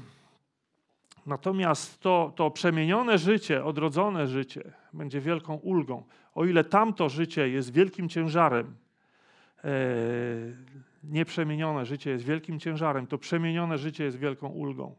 [1.26, 6.04] natomiast to, to przemienione życie, odrodzone życie będzie wielką ulgą.
[6.34, 8.81] O ile tamto życie jest wielkim ciężarem,
[11.04, 14.94] nieprzemienione życie jest wielkim ciężarem, to przemienione życie jest wielką ulgą.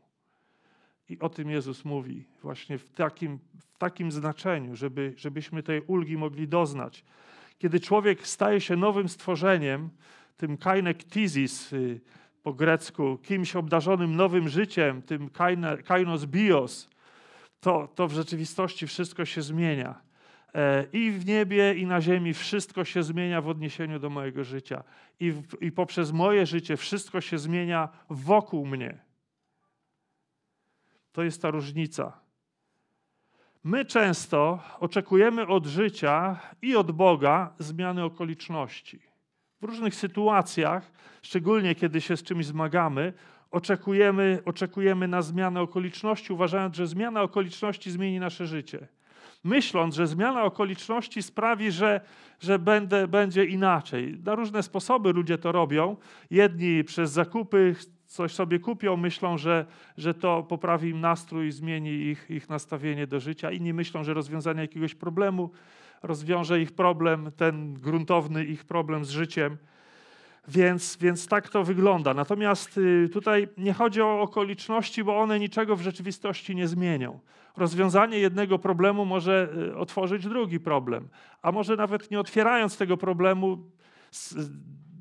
[1.10, 6.18] I o tym Jezus mówi właśnie w takim, w takim znaczeniu, żeby, żebyśmy tej ulgi
[6.18, 7.04] mogli doznać.
[7.58, 9.90] Kiedy człowiek staje się nowym stworzeniem,
[10.38, 12.02] tym kainektizis y,
[12.44, 15.30] po grecku, kimś obdarzonym nowym życiem, tym
[15.86, 16.90] kainos bios,
[17.60, 20.02] to, to w rzeczywistości wszystko się zmienia.
[20.56, 24.84] E, I w niebie, i na ziemi wszystko się zmienia w odniesieniu do mojego życia.
[25.20, 28.98] I, w, I poprzez moje życie wszystko się zmienia wokół mnie.
[31.12, 32.20] To jest ta różnica.
[33.64, 39.00] My często oczekujemy od życia i od Boga zmiany okoliczności.
[39.62, 43.14] W różnych sytuacjach, szczególnie kiedy się z czymś zmagamy,
[43.52, 48.88] oczekujemy, oczekujemy na zmianę okoliczności, uważając, że zmiana okoliczności zmieni nasze życie
[49.44, 52.02] myśląc, że zmiana okoliczności sprawi, że,
[52.40, 54.20] że będę, będzie inaczej.
[54.26, 55.98] Na różne sposoby ludzie to robią.
[56.32, 57.76] Jedni przez zakupy
[58.06, 59.66] coś sobie kupią, myślą, że,
[59.98, 63.52] że to poprawi im nastrój, zmieni ich, ich nastawienie do życia.
[63.52, 65.50] Inni myślą, że rozwiązanie jakiegoś problemu
[66.04, 69.58] rozwiąże ich problem, ten gruntowny ich problem z życiem.
[70.48, 72.14] Więc, więc tak to wygląda.
[72.14, 77.20] Natomiast y, tutaj nie chodzi o okoliczności, bo one niczego w rzeczywistości nie zmienią.
[77.58, 81.10] Rozwiązanie jednego problemu może y, otworzyć drugi problem,
[81.42, 83.72] a może nawet nie otwierając tego problemu,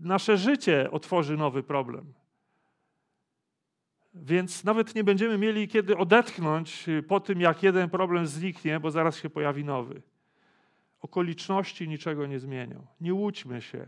[0.00, 2.12] nasze życie otworzy nowy problem.
[4.14, 8.90] Więc nawet nie będziemy mieli kiedy odetchnąć y, po tym, jak jeden problem zniknie, bo
[8.90, 10.02] zaraz się pojawi nowy.
[11.00, 12.87] Okoliczności niczego nie zmienią.
[13.00, 13.87] Nie łudźmy się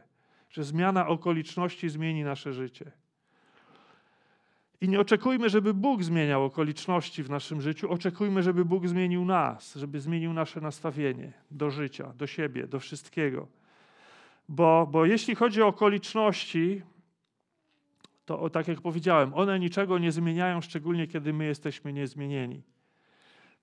[0.55, 2.90] że zmiana okoliczności zmieni nasze życie.
[4.81, 9.75] I nie oczekujmy, żeby Bóg zmieniał okoliczności w naszym życiu, oczekujmy, żeby Bóg zmienił nas,
[9.75, 13.47] żeby zmienił nasze nastawienie do życia, do siebie, do wszystkiego.
[14.49, 16.83] Bo, bo jeśli chodzi o okoliczności,
[18.25, 22.62] to tak jak powiedziałem, one niczego nie zmieniają, szczególnie kiedy my jesteśmy niezmienieni.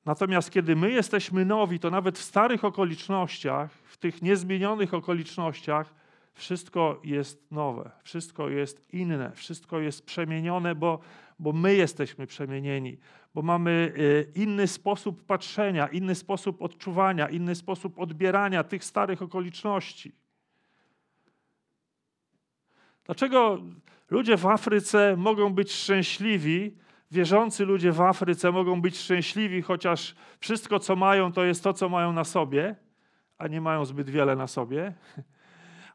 [0.05, 6.00] Natomiast kiedy my jesteśmy nowi, to nawet w starych okolicznościach, w tych niezmienionych okolicznościach,
[6.33, 10.99] wszystko jest nowe, wszystko jest inne, wszystko jest przemienione, bo,
[11.39, 12.97] bo my jesteśmy przemienieni,
[13.33, 20.11] bo mamy e, inny sposób patrzenia, inny sposób odczuwania, inny sposób odbierania tych starych okoliczności.
[23.05, 23.61] Dlaczego
[24.09, 26.77] ludzie w Afryce mogą być szczęśliwi,
[27.11, 31.89] wierzący ludzie w Afryce mogą być szczęśliwi, chociaż wszystko, co mają, to jest to, co
[31.89, 32.75] mają na sobie,
[33.37, 34.93] a nie mają zbyt wiele na sobie.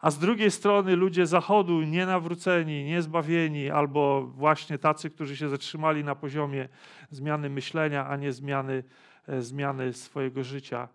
[0.01, 6.15] A z drugiej strony ludzie Zachodu, nienawróceni, niezbawieni, albo właśnie tacy, którzy się zatrzymali na
[6.15, 6.69] poziomie
[7.11, 8.85] zmiany myślenia, a nie zmiany,
[9.27, 10.89] e, zmiany swojego życia,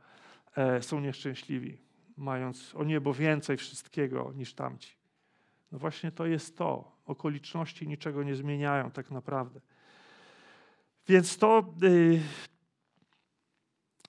[0.56, 1.78] e, są nieszczęśliwi,
[2.18, 4.96] mając o niebo więcej wszystkiego niż tamci.
[5.72, 6.92] No właśnie to jest to.
[7.06, 9.60] Okoliczności niczego nie zmieniają tak naprawdę.
[11.08, 12.22] Więc to y,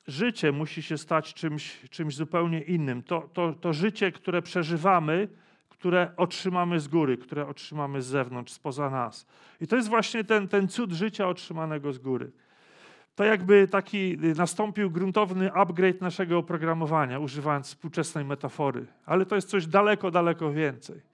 [0.07, 3.03] życie musi się stać czymś, czymś zupełnie innym.
[3.03, 5.29] To, to, to życie, które przeżywamy,
[5.69, 9.27] które otrzymamy z góry, które otrzymamy z zewnątrz, spoza nas.
[9.61, 12.33] I to jest właśnie ten, ten cud życia otrzymanego z góry.
[13.15, 18.87] To jakby taki y, nastąpił gruntowny upgrade naszego oprogramowania, używając współczesnej metafory.
[19.07, 21.13] Ale to jest coś daleko, daleko więcej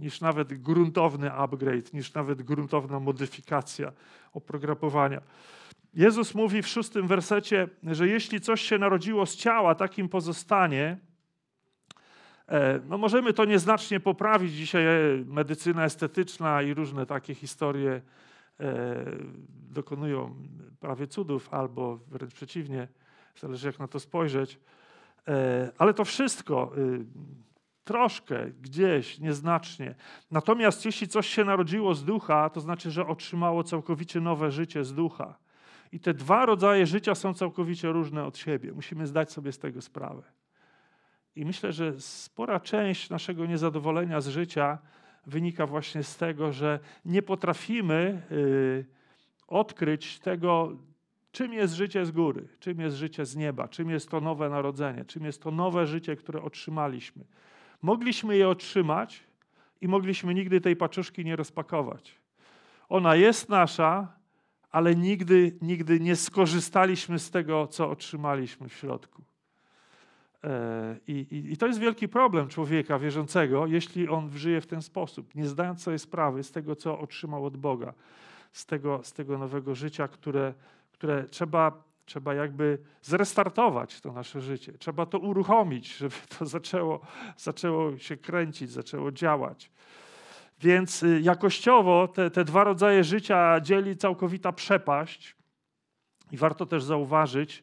[0.00, 3.92] niż nawet gruntowny upgrade, niż nawet gruntowna modyfikacja
[4.32, 5.20] oprogramowania.
[5.94, 10.98] Jezus mówi w szóstym wersecie, że jeśli coś się narodziło z ciała, takim pozostanie.
[12.48, 14.52] E, no możemy to nieznacznie poprawić.
[14.52, 18.00] Dzisiaj e, medycyna estetyczna i różne takie historie
[18.60, 19.04] e,
[19.70, 20.34] dokonują
[20.80, 22.88] prawie cudów, albo wręcz przeciwnie,
[23.36, 24.58] zależy jak na to spojrzeć.
[25.78, 27.04] Ale to wszystko y,
[27.84, 29.94] troszkę, gdzieś, nieznacznie.
[30.30, 34.94] Natomiast jeśli coś się narodziło z ducha, to znaczy, że otrzymało całkowicie nowe życie z
[34.94, 35.38] ducha.
[35.92, 38.72] I te dwa rodzaje życia są całkowicie różne od siebie.
[38.72, 40.22] Musimy zdać sobie z tego sprawę.
[41.36, 44.78] I myślę, że spora część naszego niezadowolenia z życia
[45.26, 48.86] wynika właśnie z tego, że nie potrafimy yy,
[49.46, 50.76] odkryć tego,
[51.32, 55.04] czym jest życie z góry, czym jest życie z nieba, czym jest to nowe narodzenie,
[55.04, 57.24] czym jest to nowe życie, które otrzymaliśmy.
[57.82, 59.24] Mogliśmy je otrzymać
[59.80, 62.20] i mogliśmy nigdy tej paczuszki nie rozpakować.
[62.88, 64.19] Ona jest nasza,
[64.70, 69.22] ale nigdy, nigdy nie skorzystaliśmy z tego, co otrzymaliśmy w środku.
[70.44, 74.82] E, I, i, I, to jest wielki problem człowieka wierzącego, jeśli on żyje w ten
[74.82, 77.94] sposób, nie zdając sobie sprawy z tego, co otrzymał od Boga,
[78.52, 80.54] z tego, z tego nowego życia, które,
[80.92, 84.72] które trzeba Trzeba jakby zrestartować to nasze życie.
[84.78, 87.00] Trzeba to uruchomić, żeby to zaczęło,
[87.36, 89.70] zaczęło się kręcić, zaczęło działać.
[90.60, 95.36] Więc y, jakościowo te, te dwa rodzaje życia dzieli całkowita przepaść.
[96.32, 97.62] I warto też zauważyć,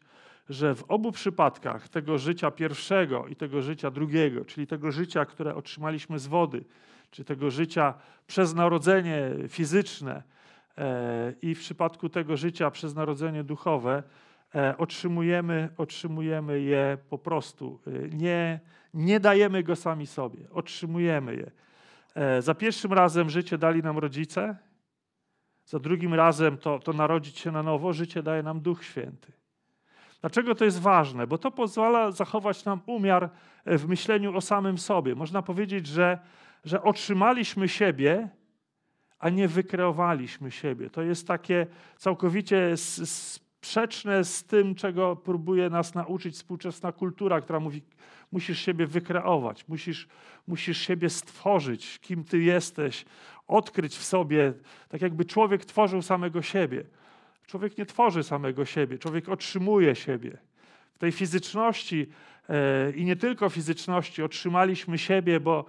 [0.49, 5.55] że w obu przypadkach tego życia pierwszego i tego życia drugiego, czyli tego życia, które
[5.55, 6.63] otrzymaliśmy z wody,
[7.11, 7.93] czy tego życia
[8.27, 10.23] przez narodzenie fizyczne,
[10.77, 14.03] e, i w przypadku tego życia przez narodzenie duchowe,
[14.55, 17.79] E, otrzymujemy, otrzymujemy je po prostu.
[17.87, 18.59] E, nie,
[18.93, 21.51] nie dajemy go sami sobie, otrzymujemy je.
[22.17, 24.57] E, za pierwszym razem życie dali nam rodzice,
[25.65, 29.31] za drugim razem to, to narodzić się na nowo, życie daje nam Duch Święty.
[30.21, 31.27] Dlaczego to jest ważne?
[31.27, 33.29] Bo to pozwala zachować nam umiar
[33.65, 35.15] w myśleniu o samym sobie.
[35.15, 36.19] Można powiedzieć, że,
[36.63, 38.29] że otrzymaliśmy siebie,
[39.19, 40.89] a nie wykreowaliśmy siebie.
[40.89, 42.71] To jest takie całkowicie
[43.67, 47.81] sprzeczne z tym, czego próbuje nas nauczyć współczesna kultura, która mówi,
[48.31, 50.07] musisz siebie wykreować, musisz,
[50.47, 53.05] musisz siebie stworzyć, kim ty jesteś,
[53.47, 54.53] odkryć w sobie,
[54.89, 56.83] tak jakby człowiek tworzył samego siebie.
[57.47, 60.37] Człowiek nie tworzy samego siebie, człowiek otrzymuje siebie.
[60.93, 62.07] W tej fizyczności
[62.49, 65.65] e, i nie tylko fizyczności otrzymaliśmy siebie, bo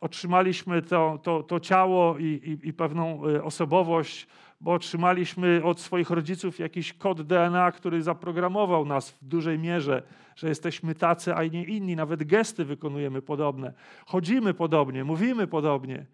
[0.00, 4.26] otrzymaliśmy to, to, to ciało i, i, i pewną e, osobowość
[4.60, 10.02] bo otrzymaliśmy od swoich rodziców jakiś kod DNA, który zaprogramował nas w dużej mierze,
[10.36, 11.96] że jesteśmy tacy, a nie inni.
[11.96, 13.72] Nawet gesty wykonujemy podobne.
[14.06, 16.06] Chodzimy podobnie, mówimy podobnie,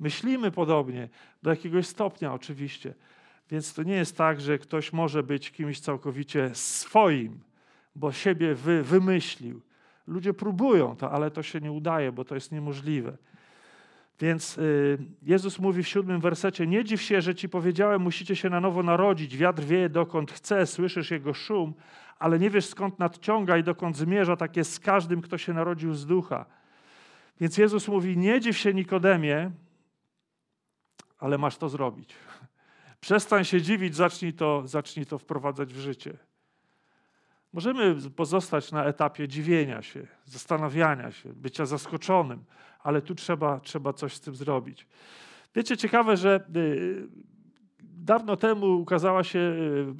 [0.00, 1.08] myślimy podobnie,
[1.42, 2.94] do jakiegoś stopnia oczywiście.
[3.50, 7.40] Więc to nie jest tak, że ktoś może być kimś całkowicie swoim,
[7.96, 9.60] bo siebie wy, wymyślił.
[10.06, 13.16] Ludzie próbują to, ale to się nie udaje, bo to jest niemożliwe.
[14.20, 18.50] Więc y, Jezus mówi w siódmym wersecie: Nie dziw się, że ci powiedziałem, musicie się
[18.50, 19.36] na nowo narodzić.
[19.36, 21.74] Wiatr wieje dokąd chce, słyszysz jego szum,
[22.18, 24.36] ale nie wiesz skąd nadciąga i dokąd zmierza.
[24.36, 26.46] Tak jest z każdym, kto się narodził z ducha.
[27.40, 29.50] Więc Jezus mówi: Nie dziw się Nikodemie,
[31.18, 32.14] ale masz to zrobić.
[33.00, 36.16] Przestań się dziwić, zacznij to, zacznij to wprowadzać w życie.
[37.54, 42.44] Możemy pozostać na etapie dziwienia się, zastanawiania się, bycia zaskoczonym,
[42.82, 44.86] ale tu trzeba, trzeba coś z tym zrobić.
[45.54, 47.08] Wiecie, ciekawe, że y,
[47.82, 49.38] dawno temu ukazała się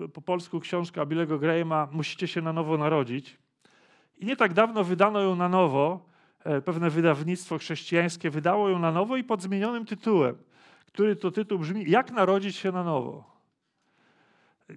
[0.05, 3.39] y, po polsku książka Billego Grahama Musicie się na nowo narodzić.
[4.19, 6.07] I nie tak dawno wydano ją na nowo.
[6.45, 10.37] E, pewne wydawnictwo chrześcijańskie wydało ją na nowo i pod zmienionym tytułem,
[10.87, 13.34] który to tytuł brzmi Jak narodzić się na nowo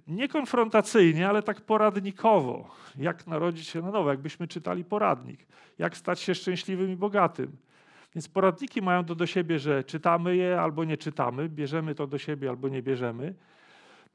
[0.06, 2.70] nie konfrontacyjnie, ale tak poradnikowo.
[2.96, 5.46] Jak narodzić się na nowo, jakbyśmy czytali poradnik.
[5.78, 7.56] Jak stać się szczęśliwym i bogatym.
[8.14, 12.18] Więc poradniki mają to do siebie, że czytamy je albo nie czytamy, bierzemy to do
[12.18, 13.34] siebie albo nie bierzemy.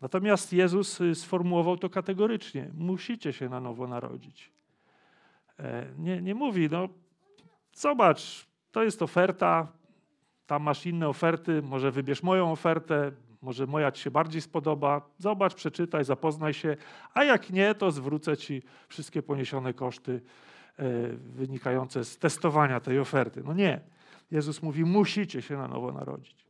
[0.01, 2.71] Natomiast Jezus y, sformułował to kategorycznie.
[2.73, 4.51] Musicie się na nowo narodzić.
[5.59, 6.89] E, nie, nie mówi, no
[7.73, 9.67] zobacz, to jest oferta,
[10.47, 13.11] tam masz inne oferty, może wybierz moją ofertę,
[13.43, 16.77] może moja ci się bardziej spodoba, zobacz, przeczytaj, zapoznaj się,
[17.13, 20.21] a jak nie, to zwrócę ci wszystkie poniesione koszty
[20.79, 20.83] e,
[21.17, 23.41] wynikające z testowania tej oferty.
[23.45, 23.81] No nie.
[24.31, 26.45] Jezus mówi, musicie się na nowo narodzić.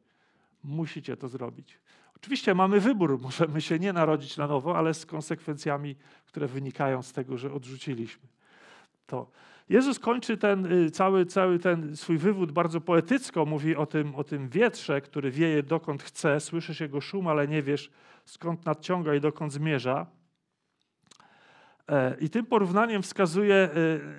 [0.64, 1.80] Musicie to zrobić.
[2.16, 7.14] Oczywiście mamy wybór, możemy się nie narodzić na nowo, ale z konsekwencjami, które wynikają z
[7.14, 8.28] tego, że odrzuciliśmy
[9.08, 9.28] to.
[9.70, 13.46] Jezus kończy ten y, cały, cały ten swój wywód bardzo poetycko.
[13.46, 16.40] Mówi o tym, o tym wietrze, który wieje dokąd chce.
[16.40, 17.92] Słyszysz jego szum, ale nie wiesz
[18.26, 20.06] skąd nadciąga i dokąd zmierza.
[21.90, 23.70] E, I tym porównaniem wskazuje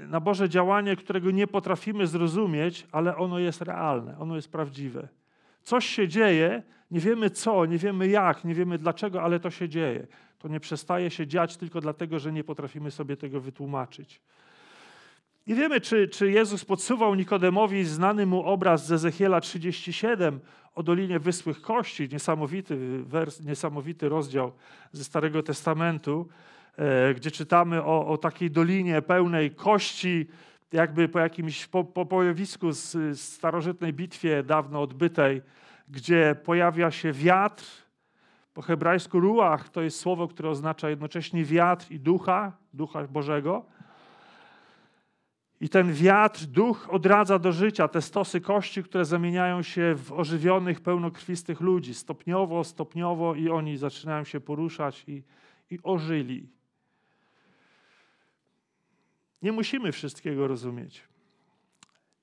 [0.04, 5.08] y, na Boże działanie, którego nie potrafimy zrozumieć, ale ono jest realne, ono jest prawdziwe.
[5.62, 9.68] Coś się dzieje, nie wiemy co, nie wiemy jak, nie wiemy dlaczego, ale to się
[9.68, 10.06] dzieje.
[10.38, 14.20] To nie przestaje się dziać tylko dlatego, że nie potrafimy sobie tego wytłumaczyć.
[15.46, 20.40] Nie wiemy, czy, czy Jezus podsuwał Nikodemowi znany mu obraz z Ezechiela 37
[20.74, 24.52] o Dolinie Wysłych Kości, niesamowity, wers, niesamowity rozdział
[24.92, 26.28] ze Starego Testamentu,
[26.76, 30.26] e, gdzie czytamy o, o, takiej dolinie pełnej kości,
[30.72, 35.42] jakby po jakimś po, po pojawisku z, z starożytnej bitwie dawno odbytej,
[35.88, 37.64] gdzie pojawia się wiatr,
[38.54, 43.73] po hebrajsku ruach to jest słowo, które oznacza jednocześnie wiatr i ducha, ducha Bożego.
[45.64, 50.80] I ten wiatr, duch odradza do życia te stosy kości, które zamieniają się w ożywionych,
[50.80, 51.94] pełnokrwistych ludzi.
[51.94, 55.22] Stopniowo, stopniowo i oni zaczynają się poruszać i,
[55.70, 56.48] i ożyli.
[59.42, 61.08] Nie musimy wszystkiego rozumieć.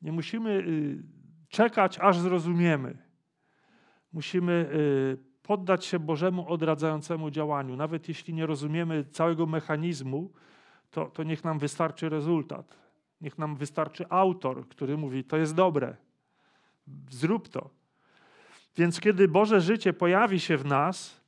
[0.02, 1.04] Nie musimy y,
[1.50, 2.98] czekać, aż zrozumiemy.
[4.14, 7.76] Musimy y, poddać się Bożemu odradzającemu działaniu.
[7.76, 10.32] Nawet jeśli nie rozumiemy całego mechanizmu,
[10.92, 12.81] to, to niech nam wystarczy rezultat.
[13.22, 15.96] Niech nam wystarczy autor, który mówi: To jest dobre,
[17.10, 17.70] zrób to.
[18.78, 21.22] Więc kiedy Boże życie pojawi się w nas,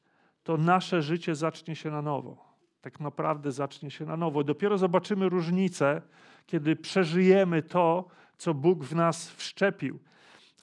[0.44, 2.54] to nasze życie zacznie się na nowo.
[2.82, 4.44] Tak naprawdę zacznie się na nowo.
[4.44, 6.02] Dopiero zobaczymy różnicę,
[6.46, 10.00] kiedy przeżyjemy to, co Bóg w nas wszczepił.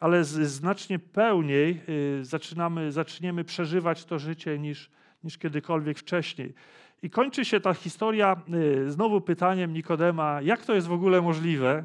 [0.01, 1.81] Ale znacznie pełniej
[2.21, 4.91] y, zaczynamy, zaczniemy przeżywać to życie niż,
[5.25, 6.55] niż kiedykolwiek wcześniej.
[7.03, 8.43] I kończy się ta historia
[8.85, 11.85] y, znowu pytaniem Nikodema, jak to jest w ogóle możliwe?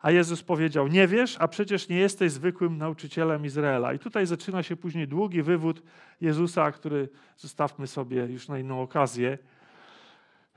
[0.00, 3.92] A Jezus powiedział: Nie wiesz, a przecież nie jesteś zwykłym nauczycielem Izraela.
[3.92, 5.82] I tutaj zaczyna się później długi wywód
[6.20, 9.38] Jezusa, który zostawmy sobie już na inną okazję.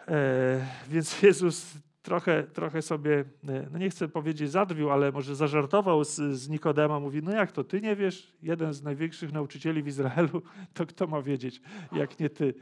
[0.07, 6.03] E, więc Jezus trochę, trochę sobie, e, no nie chcę powiedzieć zadrwił, ale może zażartował
[6.03, 6.99] z, z Nikodema.
[6.99, 8.33] Mówi: No jak to, ty nie wiesz?
[8.43, 10.41] Jeden z największych nauczycieli w Izraelu,
[10.73, 11.61] to kto ma wiedzieć,
[11.91, 12.53] jak nie ty?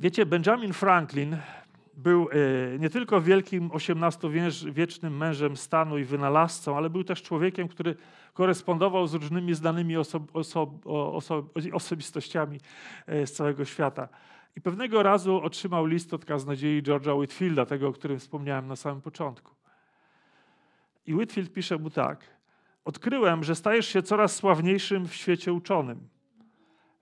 [0.00, 1.36] Wiecie, Benjamin Franklin
[1.96, 2.28] był
[2.74, 7.96] e, nie tylko wielkim XVIII-wiecznym mężem stanu i wynalazcą, ale był też człowiekiem, który
[8.34, 12.60] korespondował z różnymi znanymi oso oso oso osobistościami
[13.06, 14.08] e, z całego świata.
[14.56, 19.00] I pewnego razu otrzymał list od kaznodziei George'a Whitfielda, tego, o którym wspomniałem na samym
[19.00, 19.54] początku.
[21.06, 22.24] I Whitfield pisze mu tak.
[22.84, 26.17] Odkryłem, że stajesz się coraz sławniejszym w świecie uczonym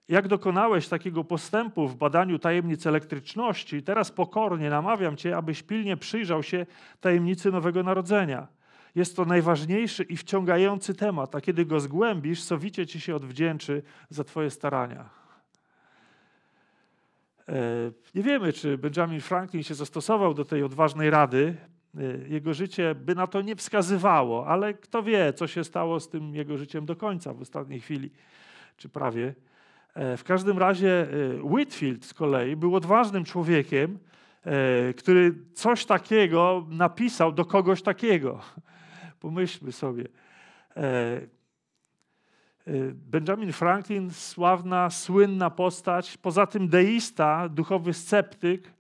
[0.09, 6.43] jak dokonałeś takiego postępu w badaniu tajemnic elektryczności, teraz pokornie namawiam Cię, abyś pilnie przyjrzał
[6.43, 6.67] się
[7.01, 8.47] tajemnicy Nowego Narodzenia.
[8.95, 14.25] Jest to najważniejszy i wciągający temat, a kiedy go zgłębisz, sowicie Ci się odwdzięczy za
[14.25, 15.11] Twoje starania.
[17.49, 17.53] E,
[18.15, 21.57] nie wiemy, czy Benjamin Franklin się zastosował do tej odważnej rady,
[22.29, 26.35] Jego życie by na to nie wskazywało, ale kto wie, co się stało z tym
[26.35, 28.11] jego życiem do końca w ostatniej chwili,
[28.77, 29.35] czy prawie.
[30.17, 31.07] W każdym razie
[31.43, 33.99] Whitfield z kolei był odważnym człowiekiem,
[34.97, 38.41] który coś takiego napisał do kogoś takiego.
[39.21, 40.05] Pomyślmy sobie.
[42.95, 48.73] Benjamin Franklin, sławna, słynna postać, poza tym deista, duchowy sceptyk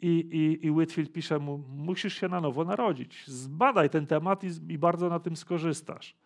[0.00, 3.24] i, i, i Whitfield pisze mu, musisz się na nowo narodzić.
[3.26, 6.16] Zbadaj ten temat i, i bardzo na tym skorzystasz.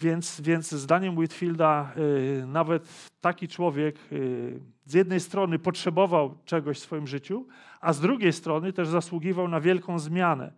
[0.00, 6.82] Więc, więc zdaniem Whitfielda y, nawet taki człowiek y, z jednej strony potrzebował czegoś w
[6.82, 7.46] swoim życiu,
[7.80, 10.52] a z drugiej strony też zasługiwał na wielką zmianę.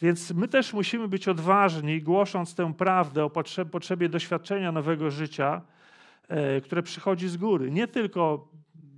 [0.00, 3.30] Więc my też musimy być odważni, głosząc tę prawdę o
[3.70, 5.62] potrzebie doświadczenia nowego życia,
[6.28, 7.70] e, które przychodzi z góry.
[7.70, 8.48] Nie tylko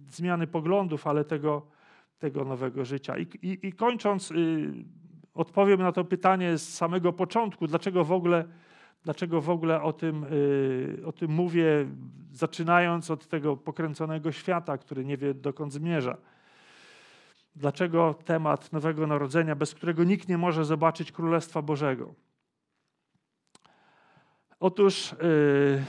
[0.08, 1.66] zmiany poglądów, ale tego,
[2.18, 3.18] tego nowego życia.
[3.18, 4.72] I, i, i kończąc, y,
[5.34, 8.44] odpowiem na to pytanie z samego początku, dlaczego w ogóle,
[9.04, 11.86] dlaczego w ogóle o, tym, y, o tym mówię,
[12.32, 16.16] zaczynając od tego pokręconego świata, który nie wie dokąd zmierza.
[17.56, 22.14] Dlaczego temat Nowego Narodzenia, bez którego nikt nie może zobaczyć Królestwa Bożego?
[24.60, 25.84] Otóż yy,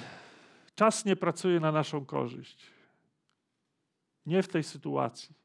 [0.76, 2.72] czas nie pracuje na naszą korzyść.
[4.26, 5.36] Nie w tej sytuacji.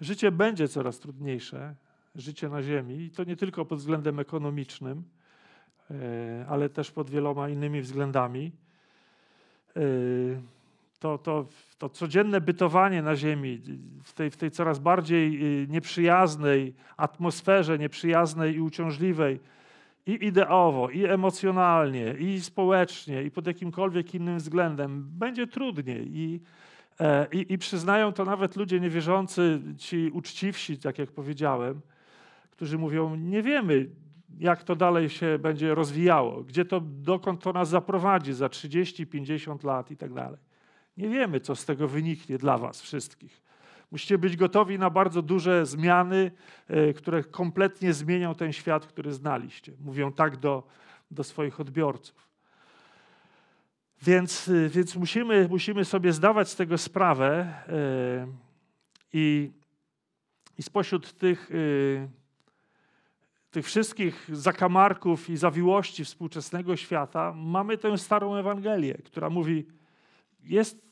[0.00, 1.74] Życie będzie coraz trudniejsze,
[2.14, 5.04] życie na Ziemi, i to nie tylko pod względem ekonomicznym,
[6.48, 8.52] ale też pod wieloma innymi względami.
[9.76, 10.40] Yy,
[11.04, 11.46] to, to,
[11.78, 13.60] to codzienne bytowanie na Ziemi,
[14.04, 19.40] w tej, w tej coraz bardziej y, nieprzyjaznej atmosferze, nieprzyjaznej i uciążliwej,
[20.06, 26.08] i ideowo, i emocjonalnie, i społecznie, i pod jakimkolwiek innym względem, będzie trudniej.
[26.12, 26.40] I,
[27.00, 31.80] e, i, i przyznają to nawet ludzie niewierzący, ci uczciwsi, tak jak powiedziałem,
[32.50, 33.86] którzy mówią: Nie wiemy,
[34.38, 39.64] jak to dalej się będzie rozwijało, gdzie to, dokąd to nas zaprowadzi za 30, 50
[39.64, 40.40] lat i tak dalej.
[40.96, 43.42] Nie wiemy, co z tego wyniknie dla Was wszystkich.
[43.90, 46.30] Musicie być gotowi na bardzo duże zmiany,
[46.68, 49.72] e, które kompletnie zmienią ten świat, który znaliście.
[49.80, 50.66] Mówią tak do,
[51.10, 52.28] do swoich odbiorców.
[54.02, 58.26] Więc, e, więc musimy, musimy sobie zdawać z tego sprawę e,
[59.12, 59.52] i,
[60.58, 61.50] i spośród tych,
[63.54, 69.66] tych wszystkich zakamarków i zawiłości współczesnego świata mamy tę starą Ewangelię, która mówi,
[70.44, 70.84] jest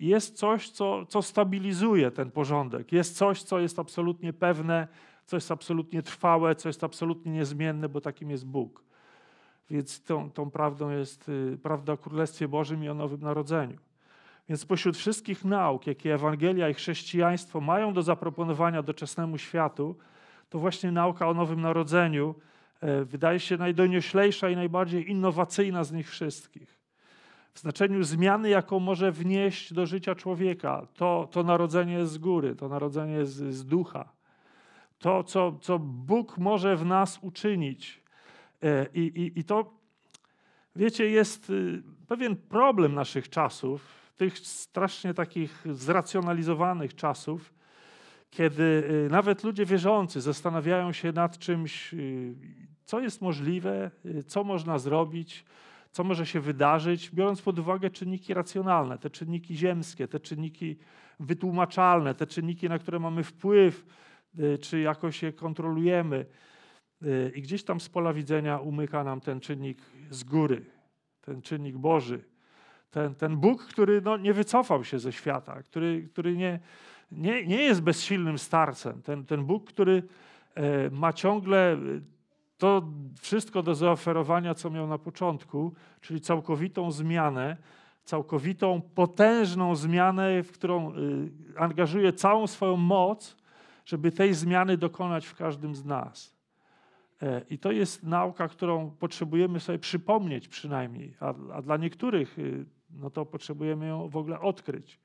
[0.00, 2.92] jest coś, co, co stabilizuje ten porządek.
[2.92, 4.88] Jest coś, co jest absolutnie pewne,
[5.26, 8.84] co jest absolutnie trwałe, co jest absolutnie niezmienne, bo takim jest Bóg.
[9.70, 13.78] Więc tą, tą prawdą jest y, prawda o Królestwie Bożym i o Nowym Narodzeniu.
[14.48, 19.96] Więc spośród wszystkich nauk, jakie Ewangelia i chrześcijaństwo mają do zaproponowania doczesnemu światu,
[20.50, 22.34] to właśnie nauka o Nowym Narodzeniu
[22.80, 26.80] e, wydaje się najdonioślejsza i najbardziej innowacyjna z nich wszystkich
[27.54, 30.86] w znaczeniu zmiany, jaką może wnieść do życia człowieka.
[30.94, 34.12] To, to narodzenie z góry, to narodzenie z, z ducha.
[34.98, 38.02] To, co, co Bóg może w nas uczynić.
[38.62, 39.72] E, I, i, I to,
[40.76, 47.54] wiecie, jest y, pewien problem naszych czasów, tych strasznie takich zracjonalizowanych czasów,
[48.30, 48.62] kiedy
[49.06, 52.34] y, nawet ludzie wierzący zastanawiają się nad czymś, y,
[52.84, 53.90] co jest możliwe,
[54.26, 55.44] co można zrobić,
[55.90, 60.76] co może się wydarzyć, biorąc pod uwagę czynniki racjonalne, te czynniki ziemskie, te czynniki
[61.20, 63.86] wytłumaczalne, te czynniki, na które mamy wpływ,
[64.38, 66.26] y, czy jakoś je kontrolujemy.
[67.02, 69.78] Y, I gdzieś tam z pola widzenia umyka nam ten czynnik
[70.10, 70.64] z góry,
[71.20, 72.24] ten czynnik Boży.
[72.90, 76.60] Ten, ten Bóg, który no, nie wycofał się ze świata, który, który nie,
[77.12, 79.02] nie, nie jest bezsilnym starcem.
[79.02, 80.02] Ten, ten Bóg, który
[80.54, 81.76] e, ma ciągle
[82.60, 82.82] to
[83.20, 87.56] wszystko do zaoferowania, co miał na początku, czyli całkowitą zmianę,
[88.04, 93.36] całkowitą, potężną zmianę, w którą y, angażuje całą swoją moc,
[93.84, 96.36] żeby tej zmiany dokonać w każdym z nas.
[97.22, 102.36] E, I to jest nauka, którą potrzebujemy sobie przypomnieć przynajmniej, a, a dla niektórych
[102.92, 105.00] no to potrzebujemy ją w ogóle odkryć.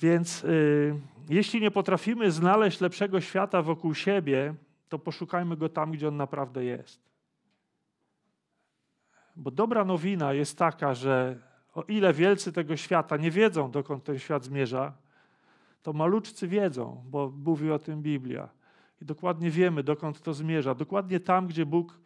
[0.00, 0.94] Więc y,
[1.28, 4.54] jeśli nie potrafimy znaleźć lepszego świata wokół siebie,
[4.88, 7.00] to poszukajmy go tam, gdzie on naprawdę jest.
[9.36, 11.38] Bo dobra nowina jest taka, że
[11.74, 14.92] o ile wielcy tego świata nie wiedzą, dokąd ten świat zmierza,
[15.82, 18.48] to maluczcy wiedzą, bo mówi o tym Biblia.
[19.02, 20.74] I dokładnie wiemy, dokąd to zmierza.
[20.74, 21.98] Dokładnie tam, gdzie Bóg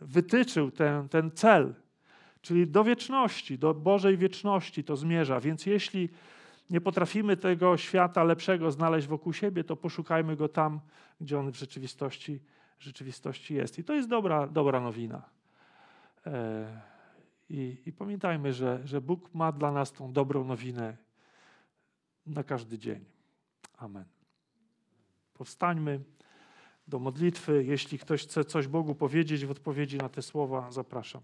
[0.00, 1.74] wytyczył ten, ten cel,
[2.44, 5.40] czyli do wieczności, do Bożej wieczności to zmierza.
[5.40, 6.08] Więc jeśli
[6.70, 10.80] nie potrafimy tego świata lepszego znaleźć wokół siebie, to poszukajmy go tam,
[11.20, 12.40] gdzie on w rzeczywistości,
[12.78, 13.78] rzeczywistości jest.
[13.78, 15.22] I to jest dobra, dobra nowina.
[16.26, 16.80] E,
[17.48, 20.96] I, I, pamiętajmy, że, że Bóg ma dla nas tą dobrą nowinę
[22.26, 23.04] na każdy dzień.
[23.78, 24.04] Amen.
[25.34, 26.00] Powstańmy
[26.88, 27.64] do modlitwy.
[27.64, 31.22] Jeśli ktoś chce coś Bogu powiedzieć w odpowiedzi na te słowa, zapraszam.